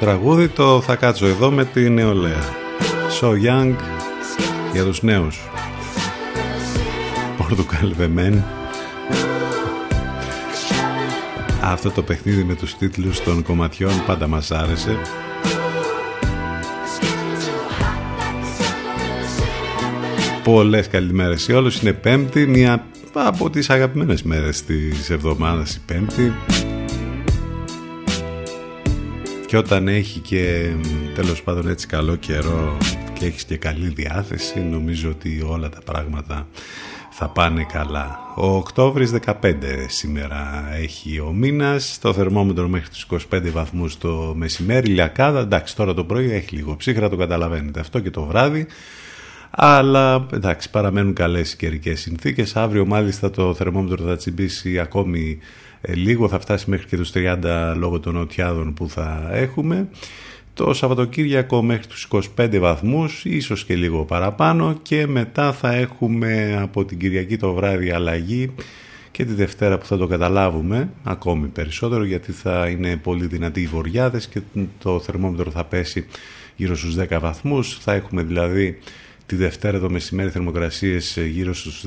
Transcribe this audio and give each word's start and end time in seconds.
Τραγούδι 0.00 0.48
το 0.48 0.80
θα 0.80 0.96
κάτσω 0.96 1.26
εδώ 1.26 1.50
με 1.50 1.64
τη 1.64 1.90
νεολαία. 1.90 2.42
So 3.20 3.26
Young 3.26 3.74
για 4.72 4.84
τους 4.84 5.02
νέους. 5.02 5.40
Portugal 7.38 8.00
The 8.00 8.18
Men. 8.18 8.42
Αυτό 11.62 11.90
το 11.90 12.02
παιχνίδι 12.02 12.44
με 12.44 12.54
τους 12.54 12.76
τίτλους 12.76 13.22
των 13.22 13.42
κομματιών 13.42 13.92
πάντα 14.06 14.26
μας 14.26 14.50
άρεσε. 14.50 14.96
Πολλές 20.44 20.88
καλημέρες 20.88 21.42
σε 21.42 21.52
όλους. 21.52 21.80
Είναι 21.80 21.92
πέμπτη, 21.92 22.46
μία 22.46 22.86
από 23.12 23.50
τις 23.50 23.70
αγαπημένες 23.70 24.22
μέρες 24.22 24.64
της 24.64 25.10
εβδομάδας 25.10 25.74
η 25.74 25.80
πέμπτη 25.86 26.32
και 29.50 29.56
όταν 29.56 29.88
έχει 29.88 30.18
και 30.18 30.70
τέλος 31.14 31.42
πάντων 31.42 31.68
έτσι 31.68 31.86
καλό 31.86 32.16
καιρό 32.16 32.76
και 33.12 33.26
έχεις 33.26 33.44
και 33.44 33.56
καλή 33.56 33.88
διάθεση 33.88 34.60
νομίζω 34.60 35.08
ότι 35.08 35.44
όλα 35.48 35.68
τα 35.68 35.80
πράγματα 35.84 36.46
θα 37.10 37.28
πάνε 37.28 37.66
καλά. 37.72 38.18
Ο 38.36 38.46
Οκτώβρης 38.56 39.12
15 39.26 39.54
σήμερα 39.86 40.68
έχει 40.80 41.20
ο 41.20 41.32
μήνας, 41.32 41.98
το 42.00 42.12
θερμόμετρο 42.12 42.68
μέχρι 42.68 42.88
τους 42.88 43.06
25 43.30 43.50
βαθμούς 43.52 43.98
το 43.98 44.32
μεσημέρι, 44.36 44.86
λιακάδα, 44.86 45.40
εντάξει 45.40 45.76
τώρα 45.76 45.94
το 45.94 46.04
πρωί 46.04 46.32
έχει 46.32 46.54
λίγο 46.54 46.76
ψύχρα, 46.76 47.08
το 47.08 47.16
καταλαβαίνετε 47.16 47.80
αυτό 47.80 48.00
και 48.00 48.10
το 48.10 48.24
βράδυ, 48.24 48.66
αλλά 49.50 50.26
εντάξει 50.32 50.70
παραμένουν 50.70 51.12
καλές 51.12 51.52
οι 51.52 51.56
καιρικές 51.56 52.00
συνθήκες, 52.00 52.56
αύριο 52.56 52.86
μάλιστα 52.86 53.30
το 53.30 53.54
θερμόμετρο 53.54 54.06
θα 54.06 54.16
τσιμπήσει 54.16 54.78
ακόμη 54.78 55.38
ε, 55.38 55.69
λίγο 55.88 56.28
θα 56.28 56.40
φτάσει 56.40 56.70
μέχρι 56.70 56.86
και 56.86 56.96
τους 56.96 57.12
30 57.14 57.74
λόγω 57.76 58.00
των 58.00 58.14
νοτιάδων 58.14 58.74
που 58.74 58.88
θα 58.88 59.28
έχουμε. 59.32 59.88
Το 60.54 60.74
Σαββατοκύριακο 60.74 61.62
μέχρι 61.62 61.86
τους 61.86 62.08
25 62.36 62.58
βαθμούς 62.58 63.24
ίσως 63.24 63.64
και 63.64 63.74
λίγο 63.76 64.04
παραπάνω 64.04 64.78
και 64.82 65.06
μετά 65.06 65.52
θα 65.52 65.72
έχουμε 65.72 66.58
από 66.62 66.84
την 66.84 66.98
Κυριακή 66.98 67.36
το 67.36 67.52
βράδυ 67.52 67.90
αλλαγή 67.90 68.50
και 69.10 69.24
τη 69.24 69.32
Δευτέρα 69.32 69.78
που 69.78 69.86
θα 69.86 69.96
το 69.96 70.06
καταλάβουμε 70.06 70.90
ακόμη 71.04 71.46
περισσότερο 71.46 72.04
γιατί 72.04 72.32
θα 72.32 72.68
είναι 72.68 72.96
πολύ 72.96 73.26
δυνατοί 73.26 73.60
οι 73.60 73.66
βοριάδες 73.66 74.28
και 74.28 74.40
το 74.78 75.00
θερμόμετρο 75.00 75.50
θα 75.50 75.64
πέσει 75.64 76.06
γύρω 76.56 76.76
στους 76.76 76.96
10 76.98 77.18
βαθμούς. 77.20 77.78
Θα 77.80 77.92
έχουμε 77.92 78.22
δηλαδή 78.22 78.78
τη 79.26 79.36
Δευτέρα 79.36 79.78
το 79.78 79.90
μεσημέρι 79.90 80.30
θερμοκρασίες 80.30 81.18
γύρω 81.30 81.54
στους 81.54 81.84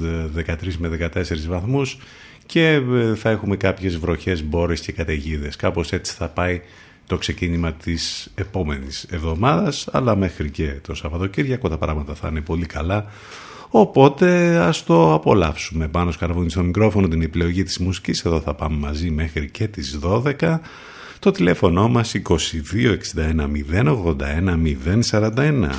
13 0.47 0.53
με 0.77 1.09
14 1.13 1.23
βαθμούς 1.47 1.97
και 2.45 2.67
ε, 2.67 3.15
θα 3.15 3.29
έχουμε 3.29 3.55
κάποιες 3.55 3.97
βροχές, 3.97 4.43
μπόρες 4.43 4.81
και 4.81 4.91
καταιγίδες. 4.91 5.55
Κάπως 5.55 5.91
έτσι 5.91 6.13
θα 6.13 6.27
πάει 6.27 6.61
το 7.07 7.17
ξεκίνημα 7.17 7.71
της 7.71 8.31
επόμενης 8.35 9.05
εβδομάδας 9.09 9.87
αλλά 9.91 10.15
μέχρι 10.15 10.49
και 10.49 10.73
το 10.81 10.95
Σαββατοκύριακο 10.95 11.69
τα 11.69 11.77
πράγματα 11.77 12.13
θα 12.13 12.27
είναι 12.27 12.41
πολύ 12.41 12.65
καλά. 12.65 13.05
Οπότε 13.69 14.57
ας 14.57 14.83
το 14.83 15.13
απολαύσουμε. 15.13 15.87
Πάνω 15.87 16.11
σκαρβούνι 16.11 16.49
στο 16.49 16.63
μικρόφωνο 16.63 17.07
την 17.07 17.21
επιλογή 17.21 17.63
της 17.63 17.77
μουσικής. 17.77 18.25
Εδώ 18.25 18.41
θα 18.41 18.53
πάμε 18.53 18.77
μαζί 18.77 19.09
μέχρι 19.09 19.49
και 19.49 19.67
τις 19.67 19.99
12 20.03 20.59
το 21.19 21.31
τηλέφωνο 21.31 21.87
μας 21.87 22.13
2261 22.29 22.53
081 23.71 24.75
041 25.09 25.69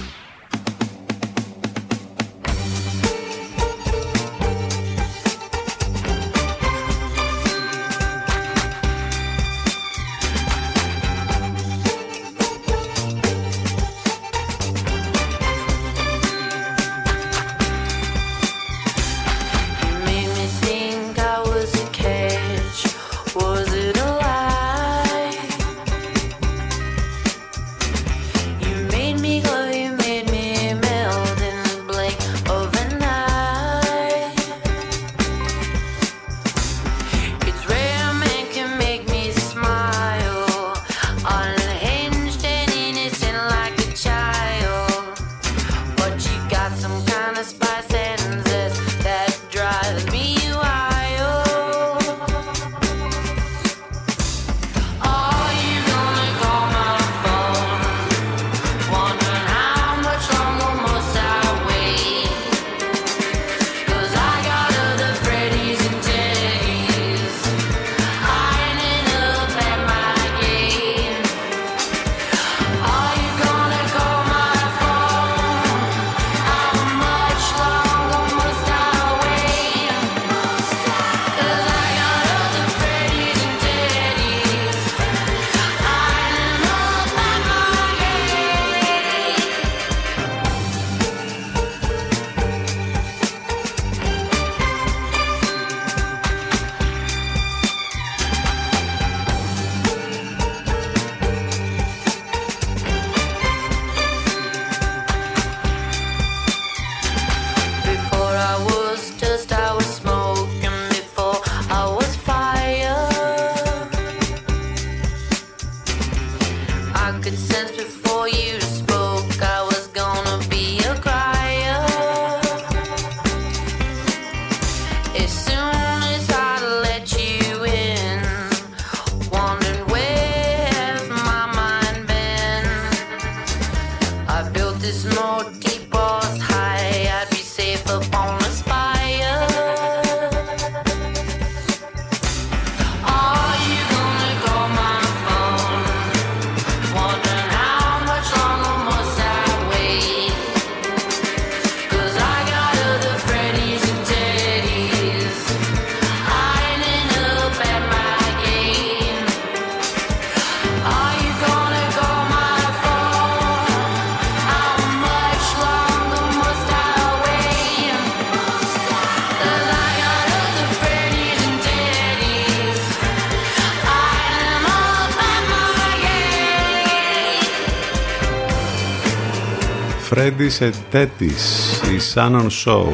σε 180.50 180.70
τέτης 180.90 181.72
η 181.82 182.12
Shannon 182.14 182.46
Show. 182.64 182.86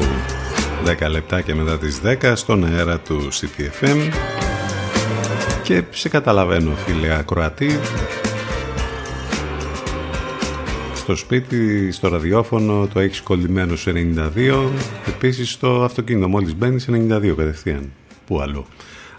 10 1.05 1.09
λεπτά 1.09 1.41
και 1.41 1.55
μετά 1.55 1.77
τις 1.77 2.01
10 2.21 2.33
στον 2.35 2.65
αέρα 2.65 2.99
του 2.99 3.27
CTFM 3.31 4.11
και 5.63 5.83
σε 5.89 6.09
καταλαβαίνω 6.09 6.75
φίλε 6.75 7.13
ακροατή. 7.13 7.79
Στο 10.95 11.15
σπίτι, 11.15 11.91
στο 11.91 12.07
ραδιόφωνο 12.07 12.87
το 12.93 12.99
έχεις 12.99 13.21
κολλημένο 13.21 13.75
σε 13.75 13.91
92 13.95 14.69
επίσης 15.07 15.51
στο 15.51 15.83
αυτοκίνητο 15.83 16.27
μόλις 16.27 16.55
μπαίνεις 16.55 16.83
σε 16.83 16.91
92 16.91 17.33
κατευθείαν 17.37 17.91
που 18.25 18.41
αλλού. 18.41 18.65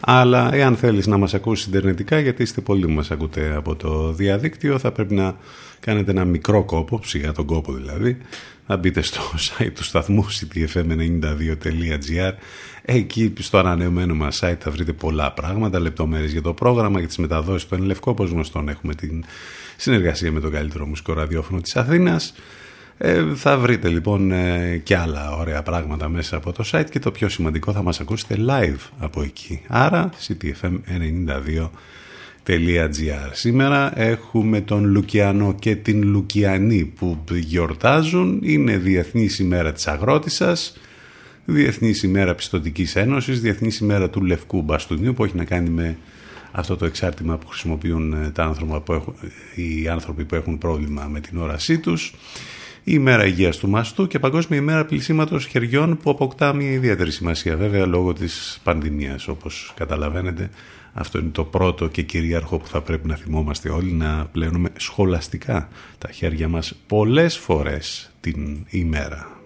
Αλλά 0.01 0.55
εάν 0.55 0.77
θέλεις 0.77 1.07
να 1.07 1.17
μας 1.17 1.35
ακούσεις 1.35 1.65
συντερνετικά 1.65 2.19
γιατί 2.19 2.43
είστε 2.43 2.61
πολλοί 2.61 2.87
που 2.87 2.93
μας 2.93 3.11
ακούτε 3.11 3.55
από 3.57 3.77
το 3.77 4.13
διαδίκτυο 4.13 4.79
θα 4.79 4.93
πρέπει 4.93 5.15
να 5.15 5.37
κάνετε 5.85 6.11
ένα 6.11 6.25
μικρό 6.25 6.65
κόπο, 6.65 6.99
ψυχα 6.99 7.33
τον 7.33 7.47
κόπο 7.47 7.73
δηλαδή, 7.73 8.19
να 8.67 8.77
μπείτε 8.77 9.03
στο 9.03 9.21
site 9.49 9.73
του 9.75 9.85
σταθμού 9.85 10.27
ctfm92.gr 10.27 12.33
εκεί 12.83 13.33
στο 13.39 13.59
ανανεωμένο 13.59 14.15
μας 14.15 14.41
site 14.43 14.57
θα 14.59 14.71
βρείτε 14.71 14.93
πολλά 14.93 15.33
πράγματα, 15.33 15.81
λεπτομέρειες 15.81 16.33
για 16.33 16.43
το 16.43 16.53
πρόγραμμα, 16.53 16.99
για 16.99 17.09
τις 17.09 17.17
μεταδόσεις 17.17 17.69
του 17.69 17.75
Ενλευκό, 17.75 18.11
όπως 18.11 18.31
γνωστόν 18.31 18.69
έχουμε 18.69 18.95
την 18.95 19.25
συνεργασία 19.77 20.33
με 20.33 20.41
το 20.41 20.51
καλύτερο 20.51 20.87
μουσικό 20.87 21.13
ραδιόφωνο 21.13 21.61
της 21.61 21.77
Αθήνας. 21.77 22.35
Ε, 22.99 23.25
θα 23.35 23.59
βρείτε 23.59 23.89
λοιπόν 23.89 24.33
ε, 24.33 24.81
και 24.83 24.97
άλλα 24.97 25.37
ωραία 25.37 25.63
πράγματα 25.63 26.09
μέσα 26.09 26.37
από 26.37 26.53
το 26.53 26.65
site 26.73 26.87
και 26.91 26.99
το 26.99 27.11
πιο 27.11 27.29
σημαντικό 27.29 27.73
θα 27.73 27.83
μας 27.83 28.01
ακούσετε 28.01 28.37
live 28.49 28.91
από 28.99 29.23
εκεί. 29.23 29.63
Άρα 29.69 30.11
ctfm92.gr 32.47 33.31
Σήμερα 33.33 34.01
έχουμε 34.01 34.61
τον 34.61 34.85
Λουκιανό 34.85 35.55
και 35.59 35.77
την 35.77 36.03
Λουκιανή 36.03 36.85
που 36.85 37.19
γιορτάζουν. 37.35 38.41
Είναι 38.43 38.77
Διεθνής 38.77 39.39
ημέρα 39.39 39.73
της 39.73 39.87
αγρότησας, 39.87 40.79
Διεθνής 41.45 42.03
ημέρα 42.03 42.35
Πιστοτικής 42.35 42.97
Ένωσης, 42.97 43.41
Διεθνής 43.41 43.79
ημέρα 43.79 44.11
του 44.11 44.23
Λευκού 44.23 44.63
Μπαστούνιου 44.63 45.15
που 45.15 45.25
έχει 45.25 45.37
να 45.37 45.45
κάνει 45.45 45.69
με 45.71 45.97
αυτό 46.53 46.77
το 46.77 46.85
εξάρτημα 46.85 47.39
που 47.39 47.47
χρησιμοποιούν 47.47 48.13
ε, 48.13 48.31
τα 48.31 48.45
άνθρωπα 48.45 48.81
που 48.81 48.93
έχουν, 48.93 49.15
οι 49.55 49.89
άνθρωποι 49.89 50.25
που 50.25 50.35
έχουν 50.35 50.59
πρόβλημα 50.59 51.07
με 51.11 51.21
την 51.21 51.39
όρασή 51.39 51.79
τους. 51.79 52.15
Η 52.85 52.93
ημέρα 52.95 53.27
υγείας 53.27 53.57
του 53.57 53.69
μαστού 53.69 54.07
και 54.07 54.19
παγκόσμια 54.19 54.59
ημέρα 54.59 54.85
πλησίματος 54.85 55.47
χεριών 55.47 55.97
που 55.97 56.11
αποκτά 56.11 56.53
μια 56.53 56.71
ιδιαίτερη 56.71 57.11
σημασία 57.11 57.57
βέβαια 57.57 57.87
λόγω 57.87 58.13
της 58.13 58.61
πανδημίας 58.63 59.29
όπως 59.29 59.73
καταλαβαίνετε 59.77 60.51
αυτό 60.93 61.19
είναι 61.19 61.31
το 61.31 61.45
πρώτο 61.45 61.89
και 61.89 62.03
κυρίαρχο 62.03 62.59
που 62.59 62.67
θα 62.67 62.81
πρέπει 62.81 63.09
να 63.09 63.17
θυμόμαστε 63.17 63.71
όλοι, 63.71 63.93
να 63.93 64.27
πλένουμε 64.27 64.69
σχολαστικά 64.77 65.69
τα 65.99 66.11
χέρια 66.11 66.49
μας 66.49 66.75
πολλές 66.87 67.39
φορές 67.39 68.11
την 68.21 68.67
ημέρα. 68.71 69.42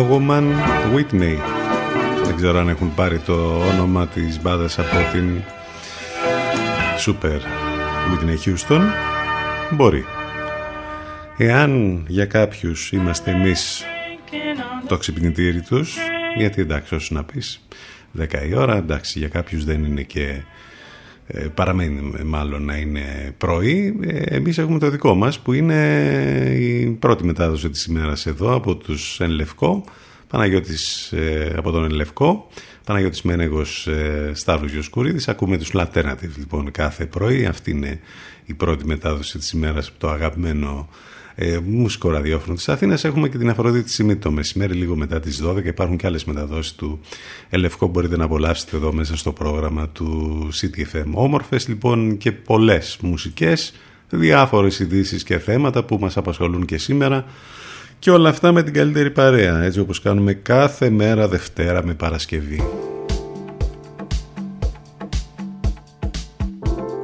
No 0.00 0.08
Woman 0.12 0.46
Whitney. 0.94 1.36
Δεν 2.24 2.36
ξέρω 2.36 2.58
αν 2.58 2.68
έχουν 2.68 2.94
πάρει 2.94 3.18
το 3.18 3.64
όνομα 3.72 4.06
της 4.06 4.40
μπάδας 4.42 4.78
από 4.78 4.96
την 5.12 5.42
Super 7.06 7.40
Whitney 8.10 8.36
Houston. 8.44 8.80
Μπορεί. 9.70 10.04
Εάν 11.36 12.02
για 12.08 12.24
κάποιους 12.26 12.92
είμαστε 12.92 13.30
εμείς 13.30 13.84
το 14.86 14.96
ξυπνητήρι 14.96 15.60
τους, 15.60 15.96
γιατί 16.36 16.60
εντάξει 16.60 16.94
όσο 16.94 17.14
να 17.14 17.24
πεις 17.24 17.60
10 18.18 18.26
η 18.48 18.54
ώρα, 18.54 18.76
εντάξει 18.76 19.18
για 19.18 19.28
κάποιους 19.28 19.64
δεν 19.64 19.84
είναι 19.84 20.02
και 20.02 20.22
ε, 20.22 20.44
παραμένει 21.54 22.12
μάλλον 22.24 22.64
να 22.64 22.76
είναι 22.76 23.34
πρωί. 23.38 23.98
Ε, 24.00 24.36
εμείς 24.36 24.58
έχουμε 24.58 24.78
το 24.78 24.90
δικό 24.90 25.14
μας 25.14 25.40
που 25.40 25.52
είναι 25.52 25.74
η 26.58 26.86
πρώτη 26.86 27.24
μετάδοση 27.24 27.70
της 27.70 27.84
ημέρας 27.84 28.26
εδώ 28.26 28.54
από 28.54 28.76
τους 28.76 29.20
Εν 29.20 29.30
Λευκό, 29.30 29.84
Παναγιώτης 30.28 31.12
ε, 31.12 31.54
από 31.56 31.70
τον 31.70 31.84
Εν 31.84 31.90
Λευκό, 31.90 32.48
Παναγιώτης 32.84 33.22
Μένεγος 33.22 33.88
Σταύρος 34.32 34.72
Γιοσκουρίδης. 34.72 35.28
Ακούμε 35.28 35.58
τους 35.58 35.70
Alternative 35.74 36.36
λοιπόν 36.36 36.70
κάθε 36.70 37.06
πρωί. 37.06 37.46
Αυτή 37.46 37.70
είναι 37.70 38.00
η 38.44 38.54
πρώτη 38.54 38.86
μετάδοση 38.86 39.38
της 39.38 39.50
ημέρας 39.50 39.88
από 39.88 39.98
το 39.98 40.08
αγαπημένο 40.10 40.88
ε, 41.42 41.58
μουσικό 41.64 42.10
ραδιόφωνο 42.10 42.54
της 42.54 42.68
Αθήνας. 42.68 43.04
Έχουμε 43.04 43.28
και 43.28 43.38
την 43.38 43.50
Αφροδίτη 43.50 43.90
Σιμή 43.90 44.16
το 44.16 44.30
μεσημέρι 44.30 44.74
λίγο 44.74 44.96
μετά 44.96 45.20
τις 45.20 45.42
12 45.42 45.64
υπάρχουν 45.64 45.96
και 45.96 46.06
άλλες 46.06 46.24
μεταδόσεις 46.24 46.74
του 46.74 47.00
Ελευκό 47.48 47.86
μπορείτε 47.86 48.16
να 48.16 48.24
απολαύσετε 48.24 48.76
εδώ 48.76 48.92
μέσα 48.92 49.16
στο 49.16 49.32
πρόγραμμα 49.32 49.88
του 49.88 50.48
CTFM. 50.60 51.10
Όμορφες 51.12 51.68
λοιπόν 51.68 52.16
και 52.16 52.32
πολλές 52.32 52.98
μουσικές, 53.02 53.72
διάφορες 54.08 54.78
ειδήσεις 54.78 55.22
και 55.22 55.38
θέματα 55.38 55.84
που 55.84 55.98
μας 56.00 56.16
απασχολούν 56.16 56.64
και 56.64 56.78
σήμερα 56.78 57.24
και 57.98 58.10
όλα 58.10 58.28
αυτά 58.28 58.52
με 58.52 58.62
την 58.62 58.72
καλύτερη 58.72 59.10
παρέα, 59.10 59.62
έτσι 59.62 59.80
όπως 59.80 60.00
κάνουμε 60.00 60.32
κάθε 60.32 60.90
μέρα 60.90 61.28
Δευτέρα 61.28 61.84
με 61.84 61.94
Παρασκευή. 61.94 62.89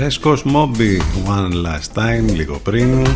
Φρέσκος 0.00 0.42
Μόμπι 0.42 1.00
One 1.26 1.52
Last 1.52 1.98
Time 1.98 2.34
λίγο 2.34 2.58
πριν. 2.58 3.06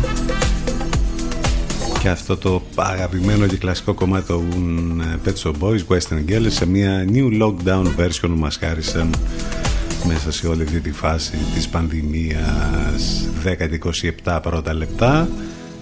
Και 2.01 2.09
αυτό 2.09 2.37
το 2.37 2.61
αγαπημένο 2.75 3.47
και 3.47 3.57
κλασικό 3.57 3.93
κομμάτι 3.93 4.27
των 4.27 5.01
Pet 5.25 5.33
Shop 5.43 5.53
Boys 5.59 5.79
Western 5.87 6.29
Girls 6.29 6.47
σε 6.47 6.65
μια 6.65 7.05
new 7.09 7.41
lockdown 7.41 7.85
version 7.97 8.21
που 8.21 8.37
μας 8.37 8.57
χάρισαν 8.57 9.09
μέσα 10.07 10.31
σε 10.31 10.47
όλη 10.47 10.63
αυτή 10.63 10.79
τη 10.79 10.91
φάση 10.91 11.37
της 11.53 11.69
πανδημίας. 11.69 13.27
10-27 14.25 14.39
πρώτα 14.41 14.73
λεπτά. 14.73 15.29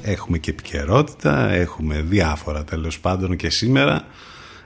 Έχουμε 0.01 0.37
και 0.37 0.49
επικαιρότητα 0.49 1.49
έχουμε 1.49 2.05
διάφορα 2.07 2.63
τέλος 2.63 2.99
πάντων 2.99 3.35
και 3.35 3.49
σήμερα 3.49 4.05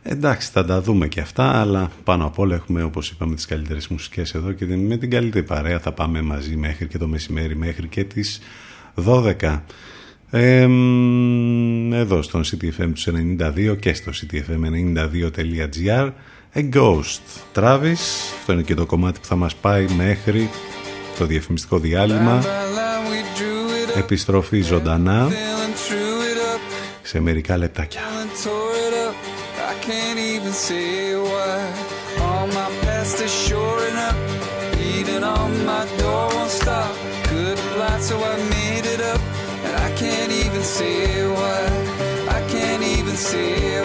εντάξει 0.07 0.49
θα 0.51 0.65
τα 0.65 0.81
δούμε 0.81 1.07
και 1.07 1.19
αυτά 1.19 1.59
αλλά 1.59 1.91
πάνω 2.03 2.25
απ' 2.25 2.39
όλα 2.39 2.55
έχουμε 2.55 2.83
όπως 2.83 3.09
είπαμε 3.09 3.35
τις 3.35 3.45
καλύτερες 3.45 3.87
μουσικές 3.87 4.33
εδώ 4.33 4.51
και 4.51 4.65
με 4.65 4.97
την 4.97 5.09
καλύτερη 5.09 5.45
παρέα. 5.45 5.79
Θα 5.79 5.91
πάμε 5.91 6.21
μαζί 6.21 6.55
μέχρι 6.55 6.87
και 6.87 6.97
το 6.97 7.07
μεσημέρι 7.07 7.55
μέχρι 7.55 7.87
και 7.87 8.03
τις 8.03 8.39
12 9.05 9.61
εδώ 11.93 12.21
στον 12.21 12.43
CTFM 12.43 12.91
τους 12.93 13.07
92 13.39 13.77
και 13.79 13.93
στο 13.93 14.11
ctfm92.gr 14.11 16.11
A 16.53 16.69
Ghost. 16.73 17.21
Travis 17.53 18.03
αυτό 18.39 18.53
είναι 18.53 18.61
και 18.61 18.73
το 18.73 18.85
κομμάτι 18.85 19.19
που 19.19 19.25
θα 19.25 19.35
μας 19.35 19.55
πάει 19.55 19.87
μέχρι 19.97 20.49
το 21.17 21.25
διαφημιστικό 21.25 21.79
διάλειμμα. 21.79 22.43
Επιστροφή 23.97 24.61
ζωντανά 24.61 25.27
σε 27.01 27.19
μερικά 27.19 27.57
λεπτάκια 27.57 28.14
can't 29.85 30.17
even 30.17 30.51
say 30.51 31.15
why. 31.15 31.57
All 32.19 32.47
my 32.47 32.69
past 32.81 33.21
is 33.21 33.31
shoring 33.31 33.95
up. 33.95 34.15
Beating 34.77 35.23
on 35.23 35.63
my 35.63 35.85
door 35.99 36.27
won't 36.33 36.49
stop. 36.49 36.91
Good 37.29 37.59
light, 37.77 38.01
so 38.01 38.17
I 38.17 38.35
made 38.49 38.85
it 38.85 39.01
up. 39.01 39.21
And 39.65 39.75
I 39.75 39.95
can't 39.95 40.31
even 40.31 40.63
say 40.63 41.27
why. 41.27 41.61
I 42.37 42.41
can't 42.49 42.83
even 42.97 43.15
say 43.15 43.81
why. 43.81 43.84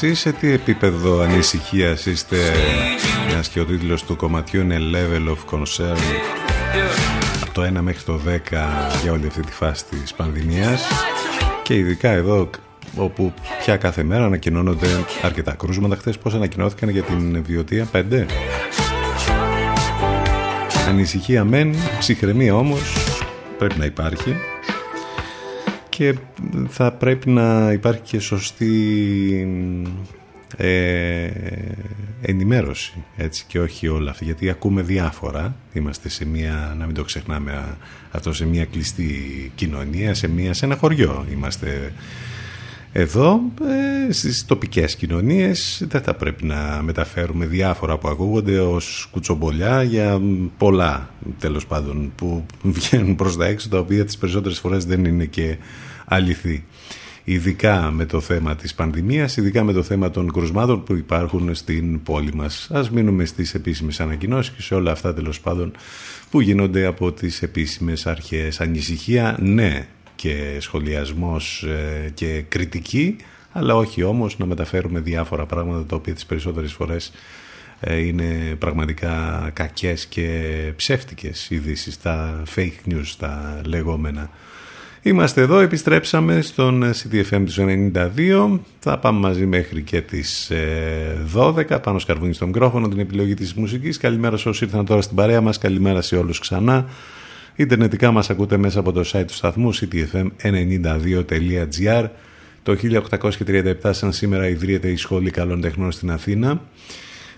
Εσείς 0.00 0.18
σε 0.18 0.32
τι 0.32 0.52
επίπεδο 0.52 1.20
ανησυχίας 1.20 2.06
είστε; 2.06 2.36
Μιας 3.28 3.48
και 3.48 3.60
ο 3.60 3.64
τίτλος 3.64 4.04
του 4.04 4.16
κομματιού 4.16 4.60
είναι 4.60 4.78
Level 4.92 5.28
of 5.28 5.56
Concern. 5.56 5.98
Από 7.42 7.52
το 7.52 7.62
1 7.62 7.80
μέχρι 7.80 8.02
το 8.02 8.20
10 8.26 8.98
για 9.02 9.12
όλη 9.12 9.26
αυτή 9.26 9.40
τη 9.40 9.52
φάση 9.52 9.84
της 9.84 10.14
πανδημίας. 10.14 10.82
Και 11.62 11.74
ειδικά 11.74 12.10
εδώ 12.10 12.50
όπου 12.96 13.32
πια 13.58 13.76
κάθε 13.76 14.02
μέρα 14.02 14.24
ανακοινώνονται 14.24 14.86
αρκετά 15.22 15.52
κρούσματα. 15.52 15.96
Χθες 15.96 16.18
πώς 16.18 16.34
ανακοινώθηκαν 16.34 16.88
για 16.88 17.02
την 17.02 17.42
βιωτεία 17.42 17.88
5 17.92 18.26
Ανησυχία 20.88 21.44
μεν, 21.44 21.74
ψυχραιμία 21.98 22.54
όμως 22.56 22.96
πρέπει 23.58 23.78
να 23.78 23.84
υπάρχει 23.84 24.36
και 25.98 26.14
θα 26.68 26.92
πρέπει 26.92 27.30
να 27.30 27.72
υπάρχει 27.72 28.00
και 28.00 28.18
σωστή 28.18 28.68
ε, 30.56 31.28
ενημέρωση 32.20 33.04
έτσι 33.16 33.44
και 33.48 33.60
όχι 33.60 33.88
όλα 33.88 34.10
αυτά 34.10 34.24
γιατί 34.24 34.50
ακούμε 34.50 34.82
διάφορα. 34.82 35.56
Είμαστε 35.72 36.08
σε 36.08 36.24
μια, 36.26 36.74
να 36.78 36.86
μην 36.86 36.94
το 36.94 37.04
ξεχνάμε 37.04 37.76
αυτό 38.10 38.32
σε 38.32 38.46
μια 38.46 38.64
κλειστή 38.64 39.12
κοινωνία 39.54 40.14
σε, 40.14 40.28
μια, 40.28 40.54
σε 40.54 40.64
ένα 40.64 40.76
χωριό 40.76 41.26
είμαστε 41.32 41.92
εδώ 42.92 43.40
ε, 44.08 44.12
στις 44.12 44.44
τοπικές 44.44 44.96
κοινωνίες. 44.96 45.84
Δεν 45.88 46.02
θα 46.02 46.14
πρέπει 46.14 46.44
να 46.44 46.80
μεταφέρουμε 46.82 47.46
διάφορα 47.46 47.98
που 47.98 48.08
ακούγονται 48.08 48.60
ως 48.60 49.08
κουτσομπολιά 49.10 49.82
για 49.82 50.20
πολλά 50.58 51.10
τέλος 51.38 51.66
πάντων 51.66 52.12
που 52.14 52.46
βγαίνουν 52.62 53.16
προς 53.16 53.36
τα 53.36 53.46
έξω 53.46 53.68
τα 53.68 53.78
οποία 53.78 54.04
τις 54.04 54.18
περισσότερες 54.18 54.58
φορές 54.58 54.84
δεν 54.84 55.04
είναι 55.04 55.24
και 55.24 55.56
αληθή 56.08 56.64
ειδικά 57.30 57.90
με 57.90 58.04
το 58.06 58.20
θέμα 58.20 58.56
της 58.56 58.74
πανδημίας, 58.74 59.36
ειδικά 59.36 59.64
με 59.64 59.72
το 59.72 59.82
θέμα 59.82 60.10
των 60.10 60.32
κρουσμάτων 60.32 60.82
που 60.82 60.94
υπάρχουν 60.94 61.54
στην 61.54 62.02
πόλη 62.02 62.34
μας. 62.34 62.68
Ας 62.72 62.90
μείνουμε 62.90 63.24
στις 63.24 63.54
επίσημες 63.54 64.00
ανακοινώσεις 64.00 64.54
και 64.54 64.62
σε 64.62 64.74
όλα 64.74 64.90
αυτά 64.90 65.14
τέλος 65.14 65.40
πάντων 65.40 65.72
που 66.30 66.40
γίνονται 66.40 66.84
από 66.84 67.12
τις 67.12 67.42
επίσημες 67.42 68.06
αρχές. 68.06 68.60
Ανησυχία, 68.60 69.36
ναι, 69.40 69.86
και 70.14 70.56
σχολιασμός 70.60 71.62
ε, 71.62 72.10
και 72.14 72.44
κριτική, 72.48 73.16
αλλά 73.52 73.74
όχι 73.74 74.02
όμως 74.02 74.38
να 74.38 74.46
μεταφέρουμε 74.46 75.00
διάφορα 75.00 75.46
πράγματα 75.46 75.86
τα 75.86 75.96
οποία 75.96 76.14
τις 76.14 76.26
περισσότερες 76.26 76.72
φορές 76.72 77.12
ε, 77.80 77.96
είναι 77.96 78.56
πραγματικά 78.58 79.50
κακές 79.52 80.06
και 80.06 80.72
ψεύτικες 80.76 81.50
ειδήσεις, 81.50 82.02
τα 82.02 82.42
fake 82.56 82.90
news, 82.92 83.14
τα 83.18 83.60
λεγόμενα. 83.64 84.30
Είμαστε 85.02 85.40
εδώ, 85.40 85.58
επιστρέψαμε 85.58 86.40
στον 86.40 86.84
CDFM 86.84 87.42
τους 87.44 87.58
92. 87.58 88.58
Θα 88.78 88.98
πάμε 88.98 89.18
μαζί 89.18 89.46
μέχρι 89.46 89.82
και 89.82 90.00
τις 90.00 90.52
12. 91.34 91.82
Πάνω 91.82 91.98
σκαρβούνι 91.98 92.32
στο 92.32 92.46
μικρόφωνο, 92.46 92.88
την 92.88 92.98
επιλογή 92.98 93.34
της 93.34 93.54
μουσικής. 93.54 93.96
Καλημέρα 93.96 94.36
σε 94.36 94.48
όσοι 94.48 94.64
ήρθαν 94.64 94.84
τώρα 94.84 95.00
στην 95.00 95.16
παρέα 95.16 95.40
μας. 95.40 95.58
Καλημέρα 95.58 96.02
σε 96.02 96.16
όλους 96.16 96.38
ξανά. 96.38 96.86
Ιντερνετικά 97.56 98.10
μας 98.10 98.30
ακούτε 98.30 98.56
μέσα 98.56 98.80
από 98.80 98.92
το 98.92 99.04
site 99.12 99.24
του 99.26 99.34
σταθμού 99.34 99.74
ctfm92.gr 99.74 102.08
Το 102.62 102.76
1837 103.82 103.90
σαν 103.90 104.12
σήμερα 104.12 104.48
ιδρύεται 104.48 104.88
η 104.88 104.96
Σχολή 104.96 105.30
Καλών 105.30 105.60
Τεχνών 105.60 105.92
στην 105.92 106.10
Αθήνα. 106.10 106.60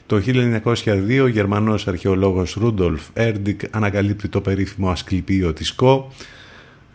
Το 0.07 0.23
1902 0.27 1.21
ο 1.23 1.27
Γερμανός 1.27 1.89
αρχαιολόγος 1.89 2.55
Ρούντολφ 2.55 3.03
Έρντικ 3.13 3.61
ανακαλύπτει 3.71 4.29
το 4.29 4.41
περίφημο 4.41 4.91
ασκληπείο 4.91 5.53
της 5.53 5.75
ΚΟ. 5.75 6.13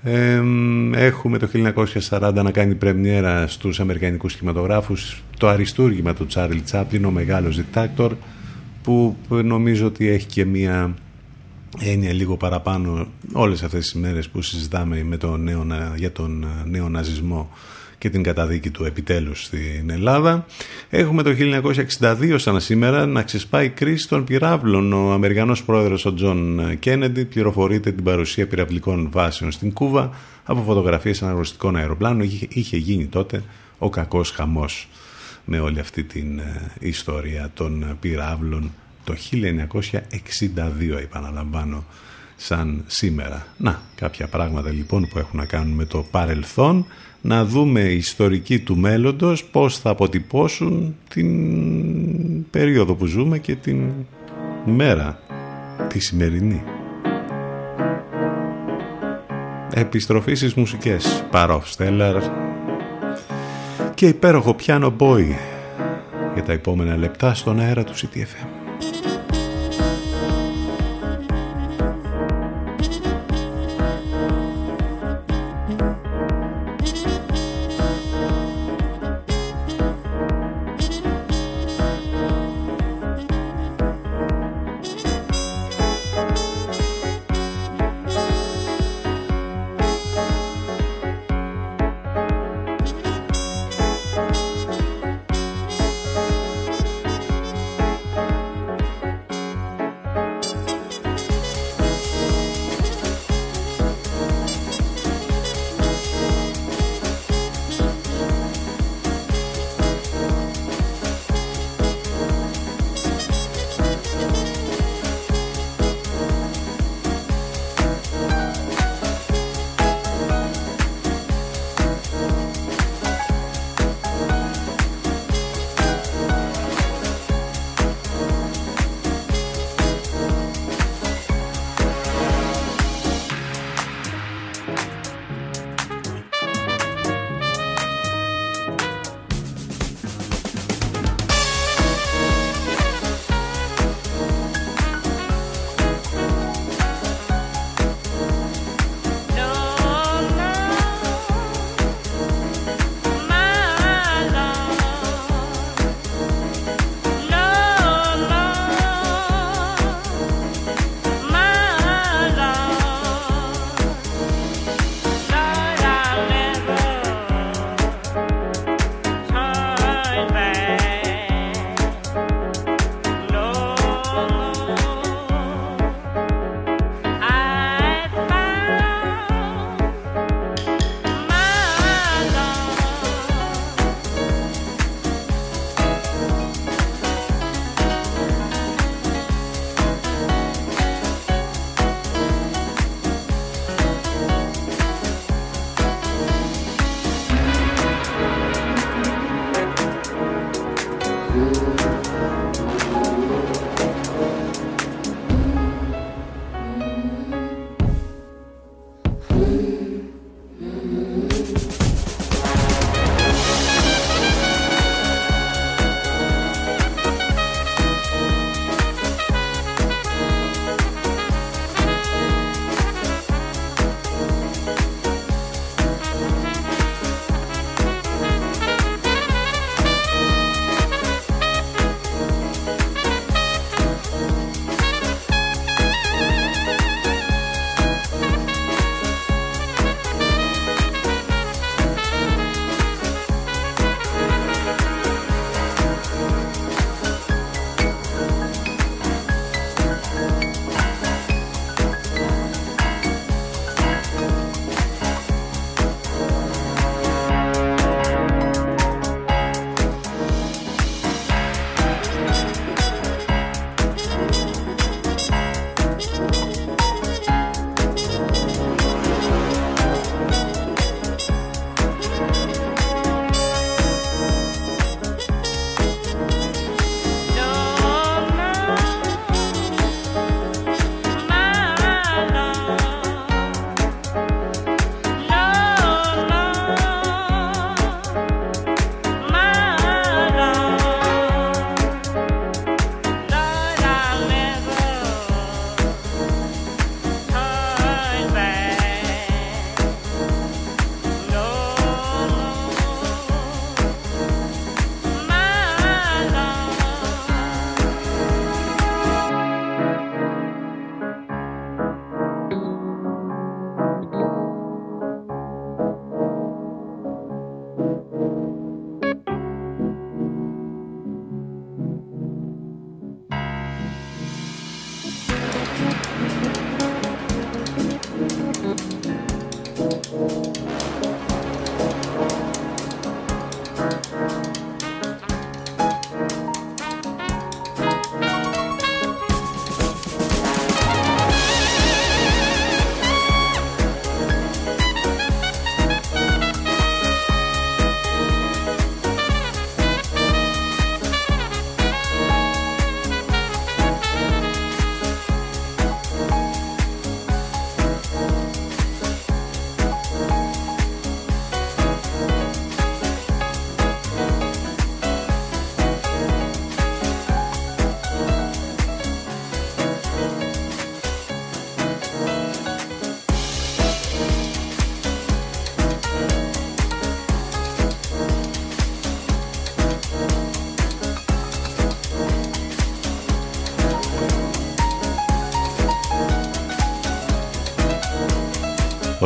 Ε, 0.07 0.41
έχουμε 0.93 1.37
το 1.37 1.47
1940 2.09 2.33
να 2.43 2.51
κάνει 2.51 2.75
πρεμιέρα 2.75 3.47
στους 3.47 3.79
αμερικανικούς 3.79 4.31
σχηματογράφους 4.31 5.23
το 5.37 5.47
αριστούργημα 5.47 6.13
του 6.13 6.25
Τσάρλ 6.25 6.57
Τσάπλιν, 6.63 7.05
ο 7.05 7.11
μεγάλος 7.11 7.55
δικτάκτορ 7.55 8.15
που 8.83 9.15
νομίζω 9.27 9.85
ότι 9.85 10.07
έχει 10.07 10.25
και 10.25 10.45
μία 10.45 10.93
έννοια 11.79 12.13
λίγο 12.13 12.37
παραπάνω 12.37 13.07
όλες 13.33 13.63
αυτές 13.63 13.83
τις 13.83 13.93
μέρες 14.01 14.29
που 14.29 14.41
συζητάμε 14.41 15.03
με 15.03 15.17
τον 15.17 15.43
νέο, 15.43 15.65
για 15.95 16.11
τον 16.11 16.45
νέο 16.65 16.89
ναζισμό 16.89 17.49
και 17.97 18.09
την 18.09 18.23
καταδίκη 18.23 18.69
του 18.69 18.85
επιτέλους 18.85 19.43
στην 19.43 19.89
Ελλάδα. 19.89 20.45
Έχουμε 20.89 21.23
το 21.23 21.31
1962 21.99 22.35
σαν 22.35 22.59
σήμερα 22.59 23.05
να 23.05 23.23
ξεσπάει 23.23 23.65
η 23.65 23.69
κρίση 23.69 24.07
των 24.07 24.23
πυραύλων. 24.23 24.93
Ο 24.93 25.11
Αμερικανός 25.11 25.63
πρόεδρος 25.63 26.05
ο 26.05 26.13
Τζον 26.13 26.61
Κένεντι 26.79 27.25
πληροφορείται 27.25 27.91
την 27.91 28.03
παρουσία 28.03 28.47
πυραυλικών 28.47 29.09
βάσεων 29.11 29.51
στην 29.51 29.73
Κούβα 29.73 30.09
από 30.43 30.61
φωτογραφίες 30.61 31.21
αναγνωριστικών 31.21 31.75
αεροπλάνων. 31.75 32.21
Είχε, 32.21 32.47
είχε 32.49 32.77
γίνει 32.77 33.05
τότε 33.05 33.43
ο 33.77 33.89
κακός 33.89 34.31
χαμός 34.31 34.87
με 35.45 35.59
όλη 35.59 35.79
αυτή 35.79 36.03
την 36.03 36.41
ιστορία 36.79 37.49
των 37.53 37.97
πυραύλων 37.99 38.71
το 39.03 39.15
1962 39.31 40.99
επαναλαμβάνω 41.01 41.85
σαν 42.35 42.83
σήμερα. 42.87 43.45
Να, 43.57 43.81
κάποια 43.95 44.27
πράγματα 44.27 44.69
λοιπόν 44.69 45.07
που 45.07 45.19
έχουν 45.19 45.39
να 45.39 45.45
κάνουν 45.45 45.73
με 45.73 45.85
το 45.85 46.05
παρελθόν, 46.11 46.85
να 47.27 47.45
δούμε 47.45 47.79
ιστορική 47.81 48.59
του 48.59 48.77
μέλλοντος 48.77 49.45
πώς 49.45 49.77
θα 49.79 49.89
αποτυπώσουν 49.89 50.95
την 51.09 52.49
περίοδο 52.49 52.95
που 52.95 53.05
ζούμε 53.05 53.37
και 53.37 53.55
την 53.55 53.91
μέρα 54.65 55.19
τη 55.87 55.99
σημερινή. 55.99 56.63
Επιστροφή 59.73 60.35
στις 60.35 60.53
μουσικές 60.53 61.25
Παρόφ 61.31 61.69
Στέλλαρ 61.69 62.23
και 63.93 64.07
υπέροχο 64.07 64.53
πιάνο 64.53 64.95
boy 64.99 65.25
για 66.33 66.43
τα 66.43 66.51
επόμενα 66.51 66.97
λεπτά 66.97 67.33
στον 67.33 67.59
αέρα 67.59 67.83
του 67.83 67.93
CTFM. 67.93 68.47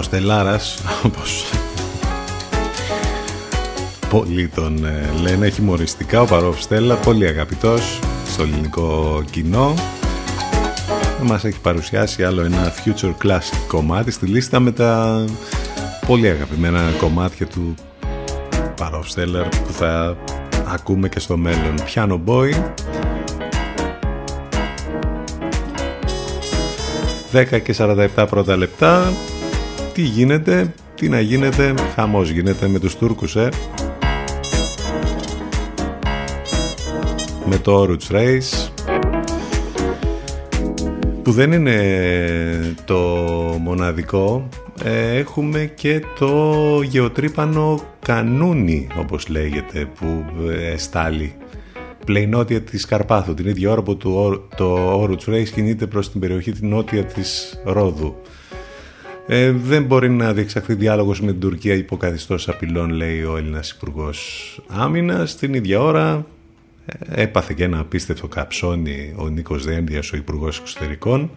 Στελάρας 0.10 0.80
όπως 1.05 1.45
πολλοί 4.10 4.47
τον 4.47 4.86
ε, 4.86 5.10
λένε 5.22 5.49
χιμοριστικά 5.49 6.22
ο 6.22 6.26
Παρόφ 6.26 6.62
Στέλλα 6.62 6.95
πολύ 6.95 7.28
αγαπητός 7.28 7.99
στο 8.28 8.43
ελληνικό 8.43 9.24
κοινό. 9.32 9.74
Μας 11.24 11.43
έχει 11.43 11.60
παρουσιάσει 11.60 12.24
άλλο 12.24 12.41
ένα 12.41 12.74
future 12.74 13.14
classic 13.24 13.64
κομμάτι 13.68 14.12
στη 14.12 14.26
λίστα 14.26 14.60
με 14.60 14.72
τα 14.72 15.24
πολύ 16.07 16.30
αγαπημένα 16.30 16.91
κομμάτια 16.99 17.45
του 17.45 17.76
Παρόφ 18.76 19.07
που 19.66 19.74
θα 19.74 20.18
ακούμε 20.68 21.10
και 21.10 21.20
στο 21.20 21.38
μέλλον. 21.38 21.76
Piano 21.93 22.20
Boy. 22.26 22.53
10 27.32 27.62
και 27.62 27.76
47 27.78 28.26
πρώτα 28.30 28.57
λεπτά 28.57 29.14
τι 30.00 30.06
γίνεται, 30.06 30.74
τι 30.95 31.10
να 31.10 31.20
γίνεται 31.20 31.74
χαμός 31.95 32.30
γίνεται 32.30 32.68
με 32.68 32.80
τους 32.80 32.95
Τούρκους 32.95 33.36
ε. 33.36 33.50
Με 37.45 37.58
το 37.58 37.84
Oruch 37.84 38.16
Race 38.16 38.70
που 41.24 41.32
δεν 41.32 41.52
είναι 41.52 42.76
το 42.86 42.97
μοναδικό 43.60 44.50
ε, 44.84 45.18
έχουμε 45.18 45.66
και 45.76 46.02
το 46.20 46.82
γεωτρύπανο 46.82 47.82
κανούνι 48.00 48.88
όπως 49.00 49.28
λέγεται 49.28 49.89
που 50.00 50.26
εστάλει. 50.74 51.36
Πλεινότια 52.06 52.62
της 52.62 52.86
Καρπάθου 52.86 53.34
την 53.34 53.47
ίδια 53.47 53.72
ώρα 53.72 53.82
που 53.82 53.97
το, 53.97 54.38
το 54.56 55.02
Oruch 55.04 55.30
Race 55.30 55.50
κινείται 55.54 55.88
προς 55.88 56.12
την 56.12 56.20
περιοχή 56.20 56.52
την 56.52 56.70
νότια 56.70 57.04
της 57.04 57.62
Ρόδου 57.66 58.16
ε, 59.32 59.51
δεν 59.51 59.84
μπορεί 59.84 60.09
να 60.09 60.34
διεξαχθεί 60.34 60.73
διάλογος 60.73 61.21
με 61.21 61.32
την 61.32 61.39
Τουρκία 61.39 61.73
υποκαθιστός 61.73 62.49
απειλών 62.49 62.89
λέει 62.89 63.23
ο 63.23 63.38
Έλληνας 63.38 63.71
Υπουργός 63.71 64.61
Άμυνας. 64.67 65.36
Την 65.36 65.53
ίδια 65.53 65.82
ώρα 65.82 66.25
έπαθε 67.09 67.53
και 67.53 67.63
ένα 67.63 67.80
απίστευτο 67.80 68.27
καψόνι 68.27 69.13
ο 69.15 69.27
Νίκος 69.27 69.65
Δένδιας, 69.65 70.11
ο 70.11 70.17
Υπουργός 70.17 70.59
Εξωτερικών 70.59 71.32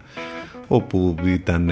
όπου 0.67 1.15
ήταν 1.25 1.69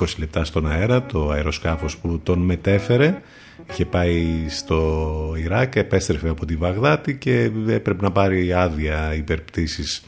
20 0.00 0.04
λεπτά 0.18 0.44
στον 0.44 0.70
αέρα 0.70 1.02
το 1.02 1.30
αεροσκάφος 1.30 1.96
που 1.96 2.20
τον 2.22 2.38
μετέφερε. 2.38 3.22
Είχε 3.70 3.84
πάει 3.84 4.46
στο 4.48 5.34
Ιράκ, 5.42 5.76
επέστρεφε 5.76 6.28
από 6.28 6.46
τη 6.46 6.56
Βαγδάτη 6.56 7.14
και 7.16 7.50
έπρεπε 7.68 8.02
να 8.02 8.10
πάρει 8.10 8.52
άδεια 8.52 9.14
υπερπτήσεις 9.14 9.96
ε, 9.96 10.04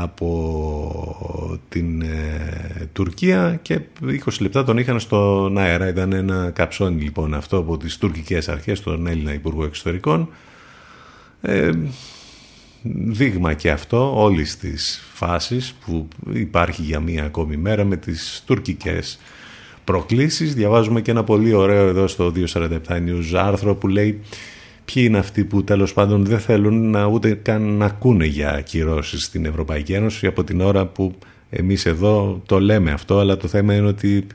από 0.00 1.58
την 1.68 2.02
ε, 2.02 2.88
Τουρκία 2.92 3.58
και 3.62 3.80
20 4.02 4.16
λεπτά 4.40 4.64
τον 4.64 4.78
είχαν 4.78 5.00
στον 5.00 5.58
αέρα 5.58 5.88
ήταν 5.88 6.12
ένα 6.12 6.50
καψόνι 6.50 7.02
λοιπόν 7.02 7.34
αυτό 7.34 7.56
από 7.56 7.76
τις 7.76 7.96
τουρκικές 7.98 8.48
αρχές 8.48 8.80
τον 8.80 9.06
Έλληνα 9.06 9.32
Υπουργό 9.32 9.64
Εξωτερικών 9.64 10.28
ε, 11.40 11.70
δείγμα 12.82 13.54
και 13.54 13.70
αυτό 13.70 14.22
όλης 14.22 14.56
της 14.56 15.02
φάσης 15.14 15.74
που 15.84 16.08
υπάρχει 16.32 16.82
για 16.82 17.00
μία 17.00 17.24
ακόμη 17.24 17.56
μέρα 17.56 17.84
με 17.84 17.96
τις 17.96 18.42
τουρκικές 18.46 19.18
προκλήσεις. 19.84 20.54
Διαβάζουμε 20.54 21.00
και 21.00 21.10
ένα 21.10 21.24
πολύ 21.24 21.52
ωραίο 21.54 21.88
εδώ 21.88 22.06
στο 22.06 22.32
247 22.36 22.68
News 22.88 23.34
άρθρο 23.34 23.74
που 23.74 23.88
λέει 23.88 24.20
ποιοι 24.92 25.04
είναι 25.06 25.18
αυτοί 25.18 25.44
που 25.44 25.64
τέλος 25.64 25.92
πάντων 25.92 26.24
δεν 26.24 26.38
θέλουν 26.38 26.90
να 26.90 27.04
ούτε 27.06 27.34
καν 27.34 27.62
να 27.62 27.84
ακούνε 27.84 28.24
για 28.24 28.50
ακυρώσεις 28.50 29.24
στην 29.24 29.44
Ευρωπαϊκή 29.44 29.92
Ένωση 29.92 30.26
από 30.26 30.44
την 30.44 30.60
ώρα 30.60 30.86
που 30.86 31.14
εμείς 31.50 31.86
εδώ 31.86 32.42
το 32.46 32.60
λέμε 32.60 32.90
αυτό 32.90 33.18
αλλά 33.18 33.36
το 33.36 33.48
θέμα 33.48 33.74
είναι 33.74 33.86
ότι 33.86 34.26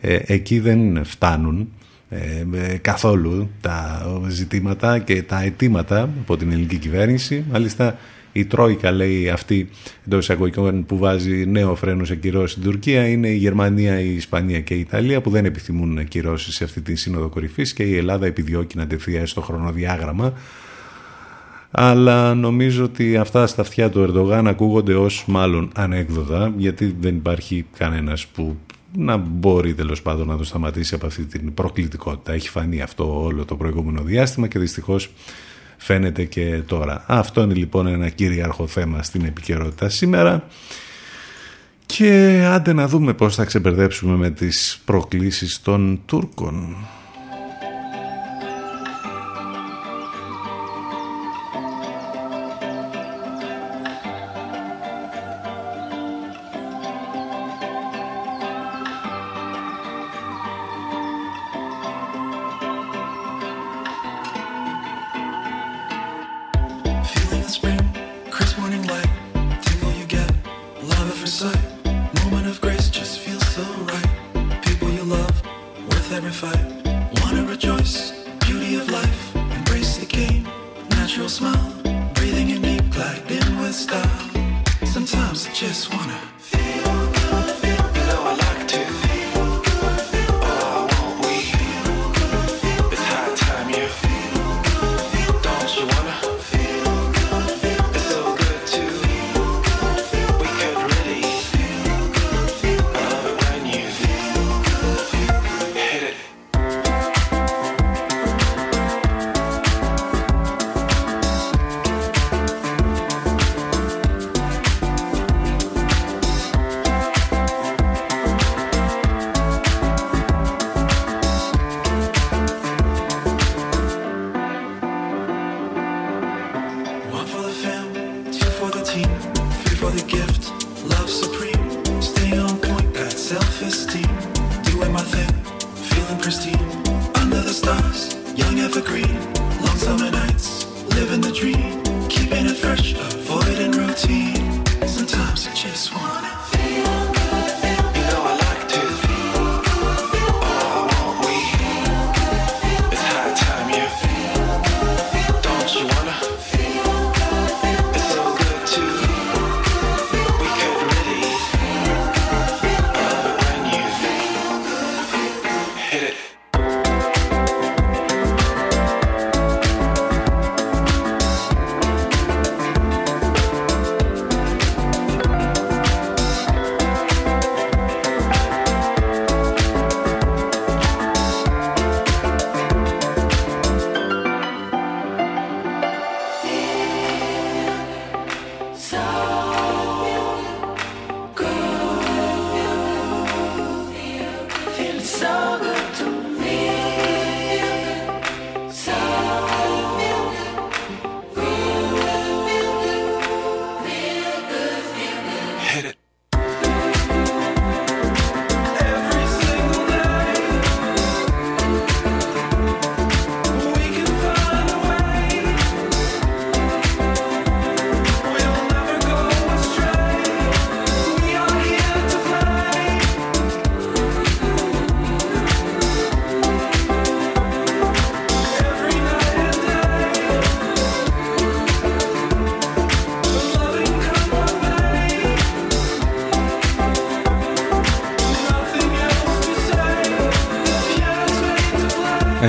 ε, 0.00 0.18
εκεί 0.26 0.58
δεν 0.60 1.04
φτάνουν 1.04 1.68
ε, 2.08 2.76
καθόλου 2.80 3.50
τα 3.60 4.06
ζητήματα 4.28 4.98
και 4.98 5.22
τα 5.22 5.42
αιτήματα 5.42 6.02
από 6.20 6.36
την 6.36 6.52
ελληνική 6.52 6.76
κυβέρνηση. 6.76 7.44
Μάλιστα 7.50 7.98
η 8.38 8.44
Τρόικα 8.44 8.90
λέει 8.90 9.28
αυτή 9.28 9.68
εντός 10.06 10.22
εισαγωγικών 10.22 10.86
που 10.86 10.98
βάζει 10.98 11.46
νέο 11.46 11.74
φρένο 11.74 12.04
σε 12.04 12.16
κυρώσεις 12.16 12.50
στην 12.50 12.62
Τουρκία 12.62 13.08
είναι 13.08 13.28
η 13.28 13.36
Γερμανία, 13.36 14.00
η 14.00 14.14
Ισπανία 14.14 14.60
και 14.60 14.74
η 14.74 14.80
Ιταλία 14.80 15.20
που 15.20 15.30
δεν 15.30 15.44
επιθυμούν 15.44 16.08
κυρώσεις 16.08 16.54
σε 16.54 16.64
αυτή 16.64 16.80
τη 16.80 16.94
σύνοδο 16.94 17.28
κορυφής 17.28 17.72
και 17.72 17.82
η 17.82 17.96
Ελλάδα 17.96 18.26
επιδιώκει 18.26 18.76
να 18.76 18.86
τεθεί 18.86 19.26
στο 19.26 19.40
χρονοδιάγραμμα. 19.40 20.32
Αλλά 21.70 22.34
νομίζω 22.34 22.84
ότι 22.84 23.16
αυτά 23.16 23.46
στα 23.46 23.62
αυτιά 23.62 23.90
του 23.90 24.00
Ερντογάν 24.00 24.46
ακούγονται 24.46 24.94
ως 24.94 25.24
μάλλον 25.26 25.70
ανέκδοτα 25.74 26.52
γιατί 26.56 26.96
δεν 27.00 27.16
υπάρχει 27.16 27.66
κανένας 27.76 28.26
που 28.26 28.56
να 28.96 29.16
μπορεί 29.16 29.74
τέλος 29.74 30.02
πάντων 30.02 30.26
να 30.26 30.36
το 30.36 30.44
σταματήσει 30.44 30.94
από 30.94 31.06
αυτή 31.06 31.24
την 31.24 31.54
προκλητικότητα. 31.54 32.32
Έχει 32.32 32.48
φανεί 32.48 32.82
αυτό 32.82 33.22
όλο 33.22 33.44
το 33.44 33.56
προηγούμενο 33.56 34.02
διάστημα 34.02 34.46
και 34.46 34.58
δυστυχώς 34.58 35.10
φαίνεται 35.78 36.24
και 36.24 36.62
τώρα. 36.66 37.04
Αυτό 37.06 37.42
είναι 37.42 37.54
λοιπόν 37.54 37.86
ένα 37.86 38.08
κυρίαρχο 38.08 38.66
θέμα 38.66 39.02
στην 39.02 39.24
επικαιρότητα 39.24 39.88
σήμερα 39.88 40.44
και 41.86 42.42
άντε 42.48 42.72
να 42.72 42.88
δούμε 42.88 43.14
πώς 43.14 43.34
θα 43.34 43.44
ξεμπερδέψουμε 43.44 44.16
με 44.16 44.30
τις 44.30 44.80
προκλήσεις 44.84 45.62
των 45.62 46.00
Τούρκων. 46.06 46.76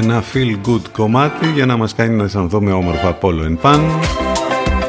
Ένα 0.02 0.24
feel 0.34 0.70
good 0.70 0.82
κομμάτι 0.92 1.52
για 1.52 1.66
να 1.66 1.78
μας 1.78 1.96
κάνει 1.96 2.16
να 2.16 2.24
αισθανθούμε 2.24 2.72
όμορφα 2.72 3.08
από 3.08 3.30
εν 3.30 3.58
παν 3.62 3.82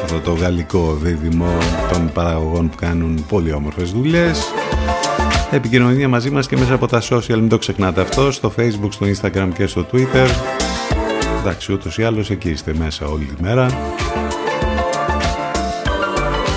αυτό 0.02 0.20
το 0.20 0.32
γαλλικό 0.32 0.98
δίδυμο 1.02 1.58
των 1.92 2.12
παραγωγών 2.12 2.68
που 2.68 2.76
κάνουν 2.76 3.24
πολύ 3.28 3.52
όμορφες 3.52 3.90
δουλειές. 3.90 4.52
Επικοινωνία 5.50 6.08
μαζί 6.08 6.30
μας 6.30 6.46
και 6.46 6.56
μέσα 6.56 6.74
από 6.74 6.86
τα 6.86 7.02
social 7.10 7.36
μην 7.36 7.48
το 7.48 7.58
ξεχνάτε 7.58 8.00
αυτό 8.00 8.30
στο 8.30 8.52
facebook, 8.56 8.88
στο 8.88 9.06
instagram 9.06 9.48
και 9.54 9.66
στο 9.66 9.86
twitter. 9.92 10.28
Εντάξει 11.40 11.72
ούτως 11.72 11.98
ή 11.98 12.04
άλλως 12.04 12.30
εκεί 12.30 12.50
είστε 12.50 12.74
μέσα 12.78 13.06
όλη 13.06 13.24
τη 13.24 13.42
μέρα. 13.42 13.66